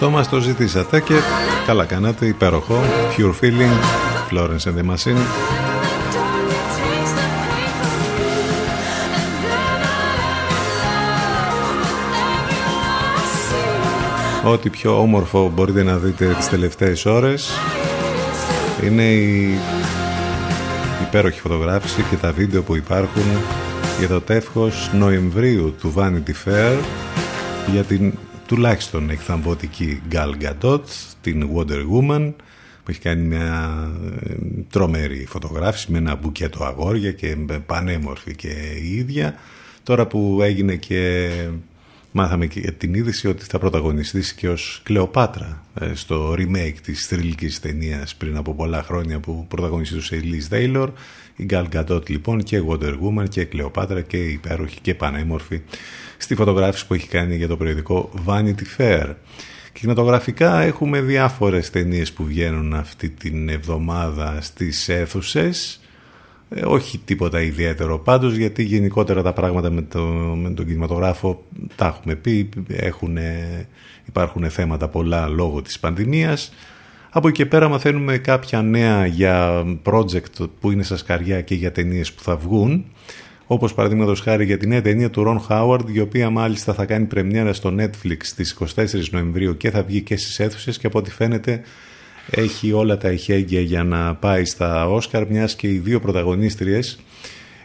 Αυτό 0.00 0.10
μας 0.10 0.28
το 0.28 0.40
ζητήσατε 0.40 1.00
και 1.00 1.14
καλά 1.66 1.84
κάνατε, 1.84 2.26
υπέροχο. 2.26 2.82
Pure 3.16 3.44
Feeling, 3.44 3.74
Florence 4.30 4.64
and 4.64 4.78
the 4.78 4.90
Machine. 4.90 5.18
Ό,τι 14.44 14.70
πιο 14.70 15.00
όμορφο 15.00 15.50
μπορείτε 15.54 15.82
να 15.82 15.96
δείτε 15.96 16.34
τις 16.38 16.48
τελευταίες 16.48 17.06
ώρες 17.06 17.50
είναι 18.84 19.04
η 19.04 19.58
υπέροχη 21.02 21.40
φωτογράφηση 21.40 22.04
και 22.10 22.16
τα 22.16 22.32
βίντεο 22.32 22.62
που 22.62 22.76
υπάρχουν 22.76 23.22
για 23.98 24.08
το 24.08 24.20
τεύχος 24.20 24.90
Νοεμβρίου 24.92 25.74
του 25.80 25.94
Vanity 25.96 26.48
Fair 26.48 26.76
για 27.72 27.82
την 27.82 28.12
τουλάχιστον 28.48 29.10
εκθαμβωτική 29.10 30.02
Gal 30.12 30.32
Gadot, 30.42 30.80
την 31.20 31.48
Wonder 31.54 31.84
Woman 31.92 32.32
που 32.84 32.90
έχει 32.90 33.00
κάνει 33.00 33.22
μια 33.22 33.90
ε, 34.22 34.34
τρομερή 34.70 35.26
φωτογράφηση 35.26 35.92
με 35.92 35.98
ένα 35.98 36.14
μπουκέτο 36.14 36.64
αγόρια 36.64 37.12
και 37.12 37.36
πανέμορφη 37.66 38.34
και 38.34 38.48
η 38.82 38.96
ίδια. 38.96 39.34
Τώρα 39.82 40.06
που 40.06 40.38
έγινε 40.42 40.76
και 40.76 41.30
μάθαμε 42.12 42.46
και 42.46 42.60
την 42.60 42.94
είδηση 42.94 43.28
ότι 43.28 43.44
θα 43.44 43.58
πρωταγωνιστήσει 43.58 44.34
και 44.34 44.48
ως 44.48 44.80
Κλεοπάτρα 44.84 45.64
ε, 45.80 45.94
στο 45.94 46.34
remake 46.38 46.76
της 46.82 47.06
θρηλυκής 47.06 47.60
ταινίας 47.60 48.14
πριν 48.14 48.36
από 48.36 48.54
πολλά 48.54 48.82
χρόνια 48.82 49.20
που 49.20 49.46
πρωταγωνιστούσε 49.48 50.16
η 50.16 50.22
Liz 50.50 50.54
Taylor 50.54 50.88
η 51.36 51.46
Gal 51.50 51.64
Gadot 51.72 52.10
λοιπόν 52.10 52.42
και 52.42 52.62
Wonder 52.68 52.92
Woman 52.92 53.28
και 53.28 53.44
Κλεοπάτρα 53.44 54.00
και 54.00 54.16
υπέροχη 54.16 54.80
και 54.80 54.94
πανέμορφη 54.94 55.60
στη 56.18 56.34
φωτογράφηση 56.34 56.86
που 56.86 56.94
έχει 56.94 57.08
κάνει 57.08 57.36
για 57.36 57.48
το 57.48 57.56
περιοδικό 57.56 58.10
Vanity 58.26 58.62
Fair. 58.78 59.14
Κινηματογραφικά 59.72 60.60
έχουμε 60.60 61.00
διάφορες 61.00 61.70
ταινίες 61.70 62.12
που 62.12 62.24
βγαίνουν 62.24 62.74
αυτή 62.74 63.08
την 63.08 63.48
εβδομάδα 63.48 64.38
στις 64.40 64.88
αίθουσες. 64.88 65.80
Ε, 66.50 66.60
όχι 66.64 66.98
τίποτα 66.98 67.42
ιδιαίτερο 67.42 67.98
πάντως 67.98 68.34
γιατί 68.34 68.62
γενικότερα 68.62 69.22
τα 69.22 69.32
πράγματα 69.32 69.70
με, 69.70 69.82
το, 69.82 70.02
με 70.42 70.50
τον 70.50 70.66
κινηματογράφο 70.66 71.44
τα 71.76 71.86
έχουμε 71.86 72.14
πει 72.14 72.48
έχουν, 72.68 73.18
υπάρχουν 74.06 74.50
θέματα 74.50 74.88
πολλά 74.88 75.28
λόγω 75.28 75.62
της 75.62 75.78
πανδημίας. 75.78 76.52
Από 77.10 77.28
εκεί 77.28 77.36
και 77.36 77.46
πέρα 77.46 77.68
μαθαίνουμε 77.68 78.18
κάποια 78.18 78.62
νέα 78.62 79.06
για 79.06 79.64
project 79.84 80.48
που 80.60 80.70
είναι 80.70 80.82
στα 80.82 80.96
σκαριά 80.96 81.40
και 81.40 81.54
για 81.54 81.72
ταινίες 81.72 82.12
που 82.12 82.22
θα 82.22 82.36
βγουν 82.36 82.84
όπως 83.50 83.74
παραδείγματος 83.74 84.20
χάρη 84.20 84.44
για 84.44 84.58
την 84.58 84.68
νέα 84.68 84.82
ταινία 84.82 85.10
του 85.10 85.22
Ρον 85.22 85.40
Χάουαρντ 85.40 85.88
η 85.88 86.00
οποία 86.00 86.30
μάλιστα 86.30 86.74
θα 86.74 86.84
κάνει 86.84 87.04
πρεμιέρα 87.04 87.52
στο 87.52 87.74
Netflix 87.78 88.16
στις 88.20 88.56
24 88.76 88.86
Νοεμβρίου 89.10 89.56
και 89.56 89.70
θα 89.70 89.82
βγει 89.82 90.00
και 90.00 90.16
στις 90.16 90.40
αίθουσες 90.40 90.78
και 90.78 90.86
από 90.86 90.98
ό,τι 90.98 91.10
φαίνεται 91.10 91.60
έχει 92.30 92.72
όλα 92.72 92.96
τα 92.96 93.10
ηχέγγυα 93.10 93.60
για 93.60 93.84
να 93.84 94.14
πάει 94.14 94.44
στα 94.44 94.88
Όσκαρ 94.88 95.26
μιας 95.26 95.56
και 95.56 95.68
οι 95.68 95.78
δύο 95.78 96.00
πρωταγωνίστριες 96.00 96.98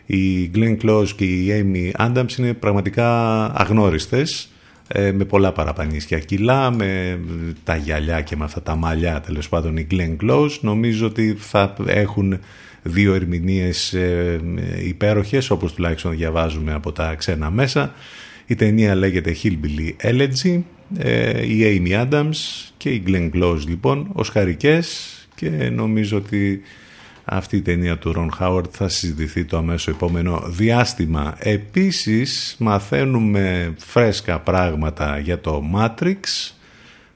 η 0.06 0.52
Glenn 0.56 0.78
Close 0.84 1.10
και 1.16 1.26
η 1.26 1.48
Amy 1.50 2.08
Adams 2.08 2.38
είναι 2.38 2.54
πραγματικά 2.54 3.46
αγνώριστες 3.46 4.50
ε, 4.88 5.12
με 5.12 5.26
πολλά 5.26 5.52
παραπανίσια 5.52 6.20
κιλά, 6.20 6.72
με 6.72 7.20
τα 7.64 7.76
γυαλιά 7.76 8.22
και 8.22 8.36
με 8.36 8.44
αυτά 8.44 8.62
τα 8.62 8.76
μαλλιά 8.76 9.22
τέλος 9.22 9.50
πάντων 9.50 9.78
η 9.78 9.88
Glenn 9.92 10.16
Close. 10.22 10.58
Νομίζω 10.62 11.06
ότι 11.06 11.36
θα 11.40 11.74
έχουν 11.86 12.40
δύο 12.84 13.14
ερμηνείες 13.14 13.94
ε, 13.94 14.42
υπέροχες 14.86 15.50
όπως 15.50 15.74
τουλάχιστον 15.74 16.16
διαβάζουμε 16.16 16.74
από 16.74 16.92
τα 16.92 17.16
ξένα 17.16 17.52
μέσα. 17.52 17.94
Η 18.46 18.56
ταινία 18.56 18.96
λέγεται 18.96 19.36
Hillbilly 19.44 20.06
Elegy 20.12 20.62
ε, 20.98 21.46
η 21.46 21.82
Amy 21.86 22.08
Adams 22.08 22.36
και 22.78 22.90
η 22.90 23.04
Glenn 23.08 23.30
Close 23.34 23.64
λοιπόν 23.68 24.10
ως 24.14 24.30
χαρικές 24.30 25.08
και 25.36 25.50
νομίζω 25.50 26.18
ότι 26.18 26.62
αυτή 27.26 27.58
η 27.58 27.62
ταινία 27.62 27.98
του 27.98 28.14
Ron 28.16 28.44
Howard 28.44 28.70
θα 28.72 28.88
συζητηθεί 28.88 29.46
το 29.46 29.58
αμέσως 29.58 29.88
επόμενο 29.88 30.44
διάστημα. 30.48 31.36
Επίσης 31.40 32.56
μαθαίνουμε 32.60 33.74
φρέσκα 33.78 34.40
πράγματα 34.40 35.20
για 35.20 35.40
το 35.40 35.64
Matrix, 35.76 36.20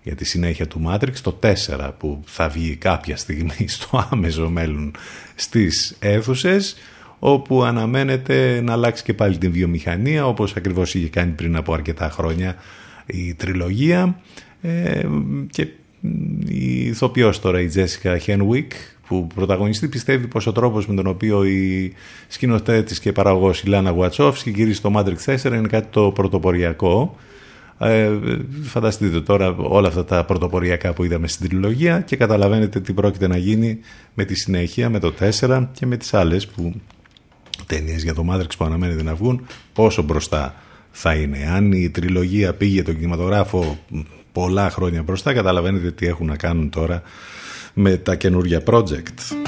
για 0.08 0.16
τη 0.16 0.26
συνέχεια 0.26 0.68
του 0.68 0.82
Matrix, 0.88 1.14
το 1.22 1.40
4 1.42 1.92
που 1.98 2.24
θα 2.26 2.50
βγει 2.50 2.76
κάποια 2.76 3.18
στιγμή 3.18 3.68
στο 3.78 4.08
άμεσο 4.12 4.50
μέλλον 4.50 4.92
στις 5.36 5.96
αίθουσες 6.00 6.76
όπου 7.20 7.64
αναμένεται 7.64 8.62
να 8.64 8.72
αλλάξει 8.72 9.04
και 9.04 9.14
πάλι 9.14 9.38
την 9.38 9.52
βιομηχανία 9.52 10.28
όπως 10.28 10.56
ακριβώς 10.56 10.96
είχε 10.96 11.08
κάνει 11.08 11.32
πριν 11.32 11.56
από 11.56 11.74
αρκετά 11.74 12.10
χρόνια 12.10 12.56
η 13.06 13.34
τριλογία. 13.34 14.20
Ε, 14.62 15.06
και 15.50 15.68
η 16.48 16.86
ηθοποιός 16.86 17.40
τώρα 17.40 17.62
η 17.62 17.70
Jessica 17.76 18.18
Henwick 18.26 18.72
που 19.08 19.28
πρωταγωνιστή 19.36 19.88
πιστεύει 19.88 20.28
πως 20.28 20.48
ο 20.48 20.52
τρόπος 20.52 20.88
με 20.88 20.96
τον 20.96 21.08
οποίο 21.08 21.44
η 21.44 21.94
σκηνοθέτης 22.28 23.00
και 23.00 23.12
παραγωγός 23.12 23.62
η 23.62 23.68
Λάνα 23.68 23.90
Γουατσόφσκι 23.90 24.50
γυρίζει 24.50 24.80
το 24.80 24.92
Matrix 24.96 25.36
4 25.36 25.46
είναι 25.46 25.68
κάτι 25.68 25.88
το 25.90 26.12
πρωτοποριακό 26.12 27.16
ε, 27.80 28.12
φανταστείτε 28.62 29.22
τώρα 29.22 29.56
όλα 29.58 29.88
αυτά 29.88 30.06
τα 30.06 30.26
πρωτοποριακά 30.26 30.94
που 30.94 31.04
είδαμε 31.04 31.28
στην 31.28 31.49
τριλογία 31.49 32.02
και 32.02 32.16
καταλαβαίνετε 32.16 32.80
τι 32.80 32.94
πρόκειται 32.94 33.28
να 33.28 33.38
γίνει 33.38 33.80
με 34.14 34.26
τη 34.26 34.36
συνέχεια, 34.36 34.90
με 34.90 34.99
το 34.99 35.14
4 35.40 35.68
και 35.72 35.86
με 35.86 35.98
τις 35.98 36.14
άλλες 36.14 36.48
που 36.48 36.74
ταινίες 37.66 38.04
για 38.04 38.14
το 38.14 38.26
Matrix 38.32 38.49
που 38.58 38.66
αναμένεται 38.66 39.04
να 39.04 39.16
βγουν 39.16 39.48
πόσο 39.74 40.02
μπροστά 40.02 40.56
θα 40.91 41.14
είναι. 41.14 41.38
Αν 41.56 41.72
η 41.72 41.90
τριλογία 41.90 42.54
πήγε 42.54 42.84
τον 42.84 42.95
κινηματογράφο 42.95 43.78
πολλά 44.32 44.70
χρόνια 44.70 45.04
μπροστά 45.04 45.34
καταλαβαίνετε 45.34 45.91
τι 45.91 46.08
έχουν 46.08 46.28
να 46.28 46.36
κάνουν 46.36 46.70
τώρα 46.70 47.02
με 47.74 47.98
τα 47.98 48.16
καινούργια 48.16 48.64
project. 48.66 49.48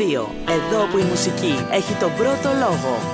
Εδώ 0.00 0.86
που 0.90 0.98
η 0.98 1.02
μουσική 1.02 1.54
έχει 1.70 1.94
τον 1.94 2.10
πρώτο 2.16 2.48
λόγο. 2.58 3.09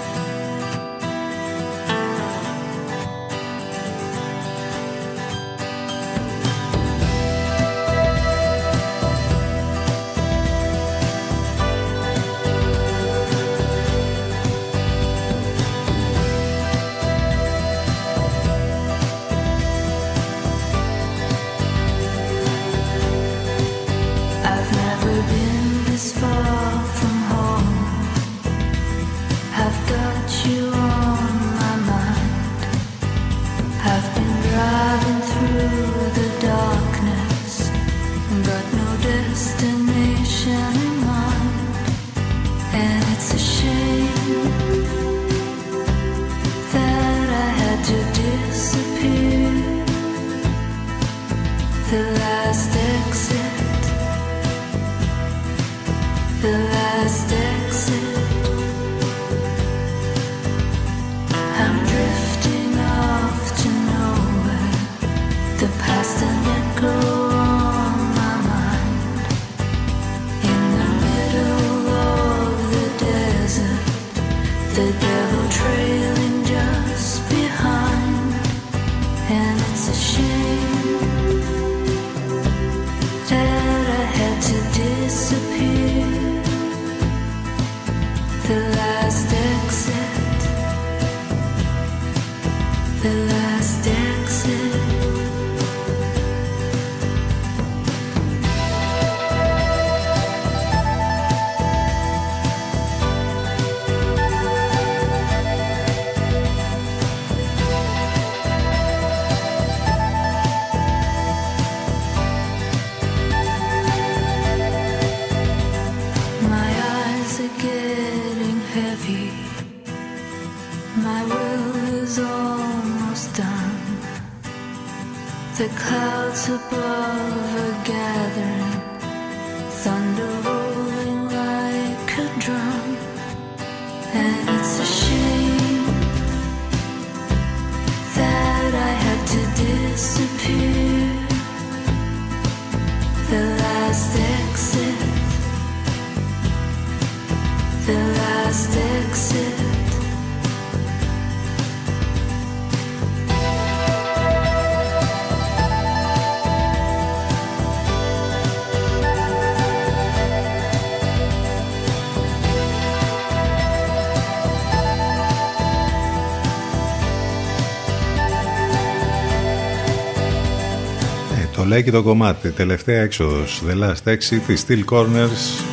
λέγει 171.67 171.91
το 171.91 172.03
κομμάτι. 172.03 172.51
Τελευταία 172.51 173.03
έξοδος. 173.03 173.63
The 173.69 173.83
Last 173.83 174.13
Exit, 174.13 174.67
Steel 174.67 174.85
Corners. 174.91 175.65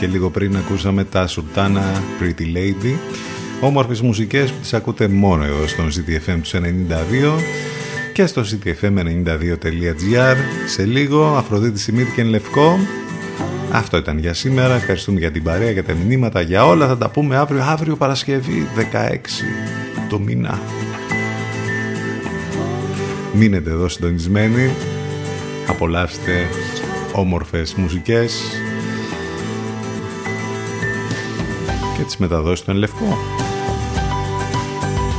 Και 0.00 0.06
λίγο 0.06 0.30
πριν 0.30 0.56
ακούσαμε 0.56 1.04
τα 1.04 1.26
Σουρτάνα 1.26 2.02
Pretty 2.20 2.56
Lady. 2.56 2.94
όμορφες 3.60 4.00
μουσικές 4.00 4.50
που 4.50 4.58
τις 4.60 4.74
ακούτε 4.74 5.08
μόνο 5.08 5.44
εδώ 5.44 5.66
στον 5.66 5.88
CTFM 5.88 6.38
τους 6.42 6.54
92 6.54 7.38
και 8.12 8.26
στο 8.26 8.42
ctfm92.gr 8.42 10.36
σε 10.66 10.84
λίγο 10.84 11.34
Αφροδίτη 11.36 11.78
Σιμίτη 11.78 12.10
και 12.10 12.22
Λευκό. 12.22 12.78
Αυτό 13.72 13.96
ήταν 13.96 14.18
για 14.18 14.34
σήμερα. 14.34 14.74
Ευχαριστούμε 14.74 15.18
για 15.18 15.30
την 15.30 15.42
παρέα 15.42 15.70
για 15.70 15.84
τα 15.84 15.94
μηνύματα 15.94 16.40
για 16.40 16.66
όλα. 16.66 16.86
Θα 16.86 16.98
τα 16.98 17.10
πούμε 17.10 17.36
αύριο 17.36 17.62
αύριο 17.62 17.96
Παρασκευή 17.96 18.66
16 18.76 19.16
το 20.08 20.18
μήνα. 20.18 20.60
Μείνετε 23.32 23.70
εδώ 23.70 23.88
συντονισμένοι. 23.88 24.70
Απολαύστε 25.68 26.46
όμορφες 27.12 27.74
μουσικές 27.74 28.42
και 31.96 32.02
τις 32.04 32.16
μεταδόσεις 32.16 32.64
του 32.64 32.72
Λευκό. 32.72 33.18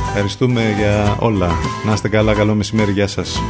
Ευχαριστούμε 0.06 0.74
για 0.78 1.16
όλα. 1.18 1.50
Να 1.86 1.92
είστε 1.92 2.08
καλά, 2.08 2.34
καλό 2.34 2.54
μεσημέρι, 2.54 2.92
γεια 2.92 3.06
σας. 3.06 3.40